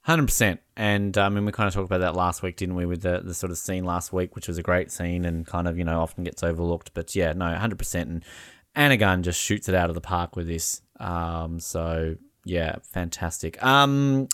[0.08, 2.86] Hundred percent, and I mean we kind of talked about that last week, didn't we?
[2.86, 5.68] With the, the sort of scene last week, which was a great scene and kind
[5.68, 6.94] of you know often gets overlooked.
[6.94, 8.24] But yeah, no, hundred percent, and
[8.74, 10.80] Anna Gunn just shoots it out of the park with this.
[10.98, 12.16] Um, so
[12.46, 13.62] yeah, fantastic.
[13.62, 14.28] Um,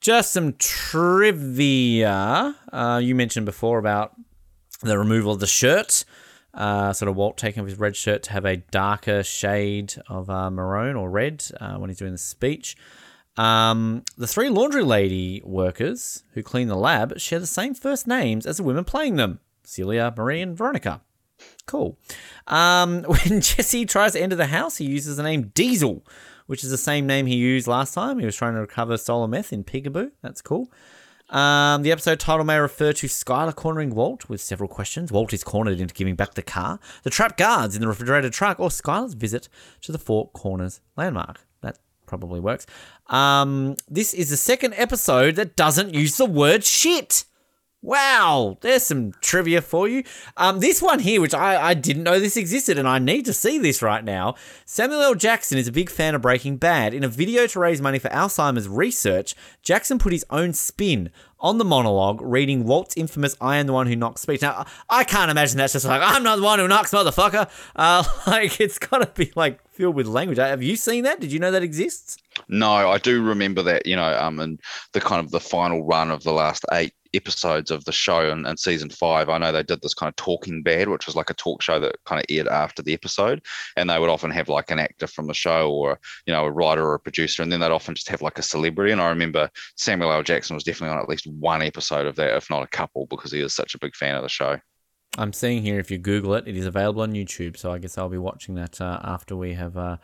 [0.00, 2.56] just some trivia.
[2.72, 4.16] Uh, you mentioned before about
[4.80, 6.04] the removal of the shirt.
[6.54, 10.30] Uh, sort of Walt taking off his red shirt to have a darker shade of
[10.30, 12.76] uh, maroon or red uh, when he's doing the speech.
[13.36, 18.46] Um, the three laundry lady workers who clean the lab share the same first names
[18.46, 21.00] as the women playing them Celia, Marie, and Veronica.
[21.66, 21.98] Cool.
[22.46, 26.04] Um, when Jesse tries to enter the house, he uses the name Diesel,
[26.46, 28.18] which is the same name he used last time.
[28.18, 30.12] He was trying to recover stolen meth in Peekaboo.
[30.22, 30.70] That's cool.
[31.30, 35.10] Um, the episode title may refer to Skyler cornering Walt with several questions.
[35.10, 38.60] Walt is cornered into giving back the car, the trapped guards in the refrigerated truck,
[38.60, 39.48] or Skyler's visit
[39.82, 41.40] to the Four Corners landmark.
[41.62, 42.66] That probably works.
[43.06, 47.24] Um, this is the second episode that doesn't use the word shit.
[47.84, 50.04] Wow, there's some trivia for you.
[50.38, 53.34] Um, this one here, which I, I didn't know this existed, and I need to
[53.34, 54.36] see this right now.
[54.64, 55.14] Samuel L.
[55.14, 56.94] Jackson is a big fan of Breaking Bad.
[56.94, 61.10] In a video to raise money for Alzheimer's research, Jackson put his own spin
[61.40, 64.40] on the monologue, reading Walt's infamous "I am the one who knocks" speech.
[64.40, 68.02] Now, I can't imagine that's just like "I'm not the one who knocks, motherfucker." Uh,
[68.26, 70.38] like it's got to be like filled with language.
[70.38, 71.20] Have you seen that?
[71.20, 72.16] Did you know that exists?
[72.48, 73.84] No, I do remember that.
[73.84, 74.58] You know, um, and
[74.92, 78.46] the kind of the final run of the last eight episodes of the show and,
[78.46, 81.30] and season five, I know they did this kind of Talking Bad, which was like
[81.30, 83.42] a talk show that kind of aired after the episode,
[83.76, 86.50] and they would often have like an actor from the show or you know a
[86.50, 88.92] writer or a producer, and then they'd often just have like a celebrity.
[88.92, 90.22] And I remember Samuel L.
[90.22, 93.32] Jackson was definitely on at least one episode of that, if not a couple, because
[93.32, 94.58] he is such a big fan of the show.
[95.16, 97.56] I'm seeing here if you Google it, it is available on YouTube.
[97.56, 99.98] So I guess I'll be watching that uh, after we have uh,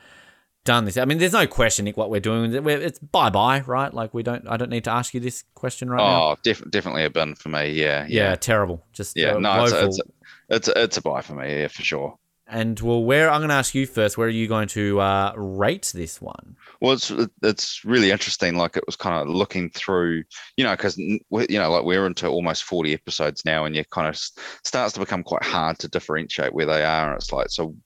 [0.64, 0.96] done this.
[0.96, 2.52] I mean, there's no question, Nick, what we're doing.
[2.54, 3.92] It's bye bye, right?
[3.92, 4.46] Like we don't.
[4.48, 6.22] I don't need to ask you this question right oh, now.
[6.22, 7.70] Oh, def- definitely a bin for me.
[7.70, 8.84] Yeah, yeah, yeah terrible.
[8.92, 10.02] Just yeah, uh, no, it's a, it's, a,
[10.48, 11.60] it's a, it's a buy for me.
[11.60, 12.18] Yeah, for sure.
[12.52, 15.32] And well, where I'm going to ask you first, where are you going to uh,
[15.36, 16.56] rate this one?
[16.80, 18.56] Well, it's it's really interesting.
[18.56, 20.24] Like it was kind of looking through,
[20.56, 24.08] you know, because you know, like we're into almost 40 episodes now, and you kind
[24.08, 24.20] of
[24.64, 27.12] starts to become quite hard to differentiate where they are.
[27.12, 27.76] And it's like, so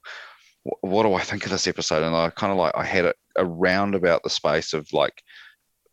[0.80, 2.02] what do I think of this episode?
[2.02, 5.22] And I kind of like I had it around about the space of like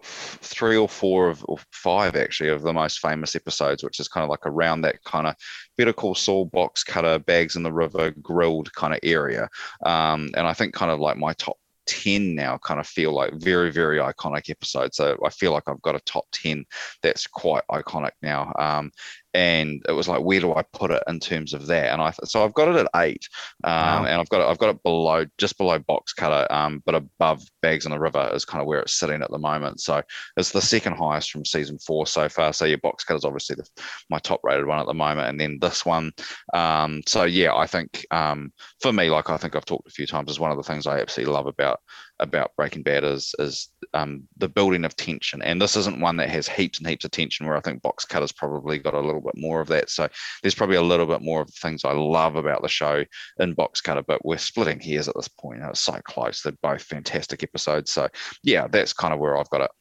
[0.04, 4.24] three or four of or five actually of the most famous episodes, which is kind
[4.24, 5.36] of like around that kind of
[5.78, 9.50] Better Call Saul box cutter, bags in the river, grilled kind of area.
[9.86, 11.58] Um, and I think kind of like my top
[11.88, 15.82] 10 now kind of feel like very very iconic episodes so i feel like i've
[15.82, 16.64] got a top 10
[17.02, 18.92] that's quite iconic now um,
[19.34, 21.92] and it was like where do I put it in terms of that?
[21.92, 23.28] And I so I've got it at eight
[23.64, 24.06] um, wow.
[24.06, 27.44] and I've got it I've got it below just below box cutter um, but above
[27.62, 29.80] bags in the river is kind of where it's sitting at the moment.
[29.82, 30.02] So
[30.38, 32.54] it's the second highest from season four so far.
[32.54, 33.68] So your box cutter is obviously the,
[34.10, 35.30] my top rated one at the moment.
[35.30, 36.12] And then this one
[36.54, 38.52] um, so yeah I think um,
[38.82, 40.88] for me like I think I've talked a few times is one of the things
[40.88, 41.80] I absolutely love about
[42.22, 46.30] about Breaking Bad is is um, the building of tension, and this isn't one that
[46.30, 47.46] has heaps and heaps of tension.
[47.46, 49.90] Where I think Box Cutter's probably got a little bit more of that.
[49.90, 50.08] So
[50.42, 53.04] there's probably a little bit more of the things I love about the show
[53.40, 55.62] in Box Cutter, but we're splitting hairs at this point.
[55.64, 56.42] It's so close.
[56.42, 57.92] They're both fantastic episodes.
[57.92, 58.08] So
[58.44, 59.72] yeah, that's kind of where I've got it.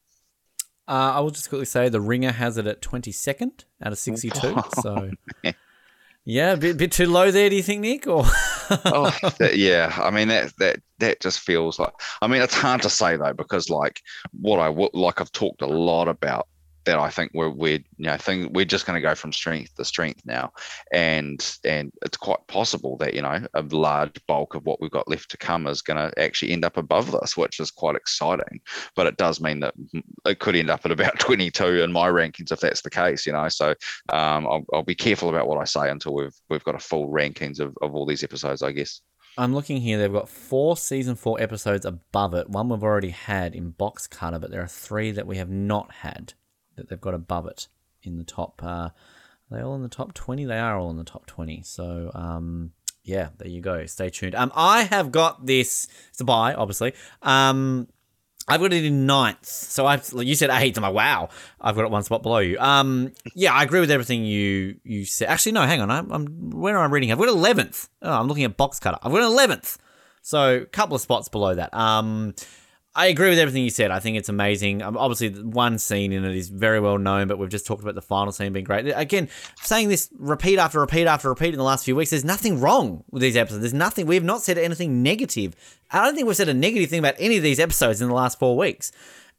[0.88, 4.56] Uh, I will just quickly say the Ringer has it at 22nd out of 62.
[4.82, 5.10] so
[6.24, 8.06] yeah, a bit, bit too low there, do you think, Nick?
[8.06, 11.92] Or oh, that, yeah, I mean that that that just feels like.
[12.22, 14.00] I mean, it's hard to say though because like
[14.32, 16.46] what I like I've talked a lot about
[16.84, 19.74] that I think we're we're you know think we're just going to go from strength
[19.76, 20.52] to strength now,
[20.92, 25.08] and and it's quite possible that you know a large bulk of what we've got
[25.08, 28.60] left to come is going to actually end up above this, which is quite exciting.
[28.96, 29.74] But it does mean that
[30.26, 33.32] it could end up at about 22 in my rankings if that's the case, you
[33.32, 33.48] know.
[33.48, 33.70] So
[34.08, 37.08] um, I'll, I'll be careful about what I say until we've we've got a full
[37.08, 39.00] rankings of, of all these episodes, I guess.
[39.38, 39.96] I'm looking here.
[39.96, 42.50] They've got four season four episodes above it.
[42.50, 45.92] One we've already had in box cutter, but there are three that we have not
[45.92, 46.34] had
[46.80, 47.68] that they've got above it
[48.02, 48.60] in the top.
[48.62, 48.90] Uh,
[49.50, 50.44] they all in the top 20?
[50.44, 51.62] They are all in the top 20.
[51.62, 52.72] So, um,
[53.04, 53.86] yeah, there you go.
[53.86, 54.34] Stay tuned.
[54.34, 55.88] Um, I have got this.
[56.10, 56.94] It's a buy, obviously.
[57.22, 57.88] Um,
[58.48, 59.44] I've got it in ninth.
[59.46, 60.76] So I, you said eighth.
[60.76, 61.28] I'm like, wow,
[61.60, 62.58] I've got it one spot below you.
[62.58, 65.28] Um, yeah, I agree with everything you you said.
[65.28, 65.90] Actually, no, hang on.
[65.90, 67.12] I'm, I'm where am I reading?
[67.12, 67.88] I've got eleventh.
[68.02, 68.98] Oh, I'm looking at box cutter.
[69.02, 69.78] I've got eleventh.
[70.22, 71.72] So a couple of spots below that.
[71.72, 72.34] Um,
[72.92, 73.92] I agree with everything you said.
[73.92, 74.82] I think it's amazing.
[74.82, 77.94] Um, obviously, one scene in it is very well known, but we've just talked about
[77.94, 78.86] the final scene being great.
[78.96, 79.28] Again,
[79.62, 83.04] saying this repeat after repeat after repeat in the last few weeks, there's nothing wrong
[83.10, 83.60] with these episodes.
[83.60, 84.06] There's nothing.
[84.06, 85.54] We have not said anything negative.
[85.92, 88.14] I don't think we've said a negative thing about any of these episodes in the
[88.14, 88.90] last four weeks.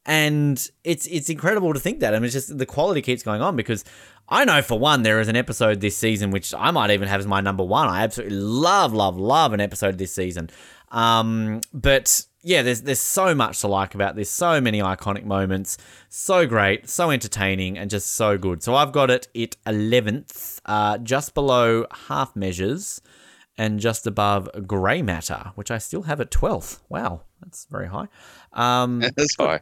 [0.06, 2.14] And it's it's incredible to think that.
[2.14, 3.84] I mean, it's just the quality keeps going on because
[4.30, 7.20] I know for one there is an episode this season which I might even have
[7.20, 7.86] as my number one.
[7.86, 10.48] I absolutely love, love, love an episode this season.
[10.90, 14.28] Um, but yeah, there's there's so much to like about this.
[14.28, 15.78] So many iconic moments.
[16.08, 18.62] So great, so entertaining, and just so good.
[18.62, 23.00] So I've got it at eleventh, uh, just below half measures,
[23.56, 26.82] and just above grey matter, which I still have at twelfth.
[26.88, 28.08] Wow, that's very high.
[28.52, 29.60] Um, that's high.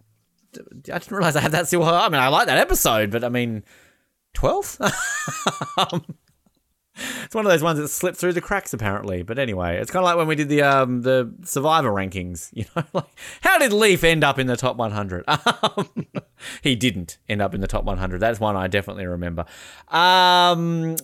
[0.57, 1.85] I didn't realize I had that still.
[1.85, 3.63] I mean, I like that episode, but I mean,
[4.33, 4.81] twelfth.
[5.77, 6.05] um,
[7.25, 9.23] it's one of those ones that slipped through the cracks, apparently.
[9.23, 12.51] But anyway, it's kind of like when we did the um the Survivor rankings.
[12.61, 13.07] You know, like
[13.41, 15.25] how did Leaf end up in the top 100?
[15.27, 15.89] Um,
[16.63, 18.19] he didn't end up in the top 100.
[18.21, 19.47] That's one I definitely remember.
[19.89, 20.97] Um,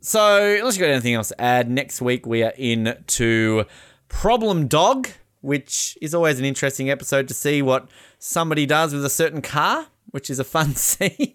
[0.00, 3.64] so unless you got anything else to add, next week we are in to
[4.08, 5.08] Problem Dog,
[5.40, 7.88] which is always an interesting episode to see what
[8.18, 11.33] somebody does with a certain car, which is a fun scene.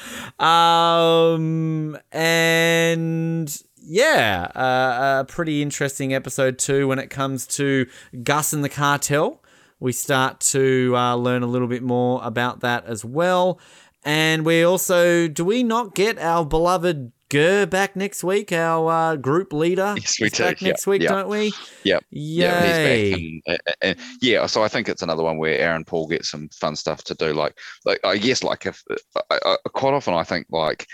[0.38, 7.86] um, and yeah, uh, a pretty interesting episode too when it comes to
[8.22, 9.42] Gus and the cartel.
[9.80, 13.60] We start to uh, learn a little bit more about that as well.
[14.04, 18.52] And we also, do we not get our beloved Gurr back next week?
[18.52, 21.10] Our uh, group leader Yes, we back next Yep, week, yep.
[21.10, 21.52] don't we?
[21.84, 22.04] Yep.
[22.10, 22.20] Yay.
[22.20, 23.20] Yeah, he's back.
[23.46, 26.48] And, uh, and yeah, so I think it's another one where Aaron Paul gets some
[26.50, 27.34] fun stuff to do.
[27.34, 28.82] Like, like I guess, like if
[29.30, 30.86] I, I, quite often I think like,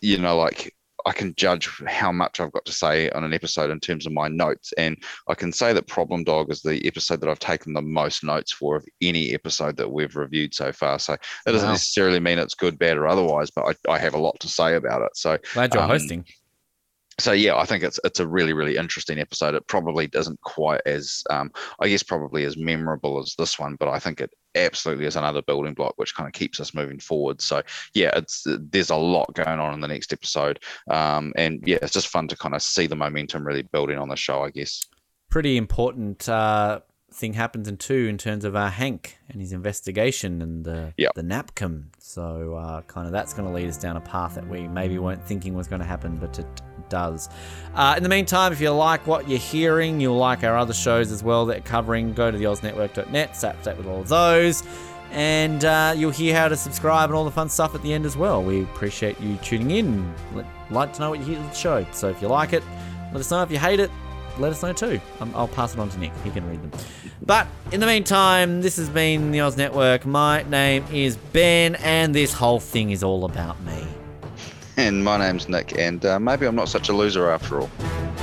[0.00, 0.75] you know, like
[1.06, 4.12] I can judge how much I've got to say on an episode in terms of
[4.12, 4.96] my notes, and
[5.28, 8.52] I can say that Problem Dog is the episode that I've taken the most notes
[8.52, 10.98] for of any episode that we've reviewed so far.
[10.98, 11.72] So that doesn't Wow.
[11.74, 14.74] necessarily mean it's good, bad, or otherwise, but I, I have a lot to say
[14.74, 15.16] about it.
[15.16, 16.24] So Glad you're Um, hosting.
[17.18, 19.54] So yeah, I think it's it's a really really interesting episode.
[19.54, 21.50] It probably doesn't quite as um,
[21.80, 25.42] I guess probably as memorable as this one, but I think it absolutely is another
[25.42, 27.40] building block which kind of keeps us moving forward.
[27.40, 27.62] So
[27.94, 30.60] yeah, it's there's a lot going on in the next episode,
[30.90, 34.08] um, and yeah, it's just fun to kind of see the momentum really building on
[34.08, 34.42] the show.
[34.42, 34.84] I guess.
[35.28, 36.80] Pretty important uh,
[37.12, 41.12] thing happens in two in terms of uh, Hank and his investigation and the Yep.
[41.14, 41.86] the Napcom.
[41.98, 44.98] So uh, kind of that's going to lead us down a path that we maybe
[44.98, 46.46] weren't thinking was going to happen, but it
[46.88, 47.28] does.
[47.74, 51.12] Uh, in the meantime, if you like what you're hearing, you'll like our other shows
[51.12, 52.14] as well that are covering.
[52.14, 54.62] Go to the OzNetwork.net, sat sat with all of those.
[55.12, 58.04] And uh, you'll hear how to subscribe and all the fun stuff at the end
[58.04, 58.42] as well.
[58.42, 60.14] We appreciate you tuning in.
[60.34, 61.86] Let, like to know what you hear of the show.
[61.92, 62.62] So if you like it,
[63.12, 63.42] let us know.
[63.42, 63.90] If you hate it,
[64.38, 65.00] let us know too.
[65.20, 66.12] Um, I'll pass it on to Nick.
[66.24, 66.72] He can read them.
[67.22, 70.04] But in the meantime, this has been the Oz Network.
[70.04, 73.86] My name is Ben, and this whole thing is all about me.
[74.86, 77.70] And my name's Nick, and uh, maybe I'm not such a loser after all.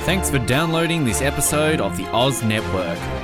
[0.06, 3.23] Thanks for downloading this episode of the Oz Network.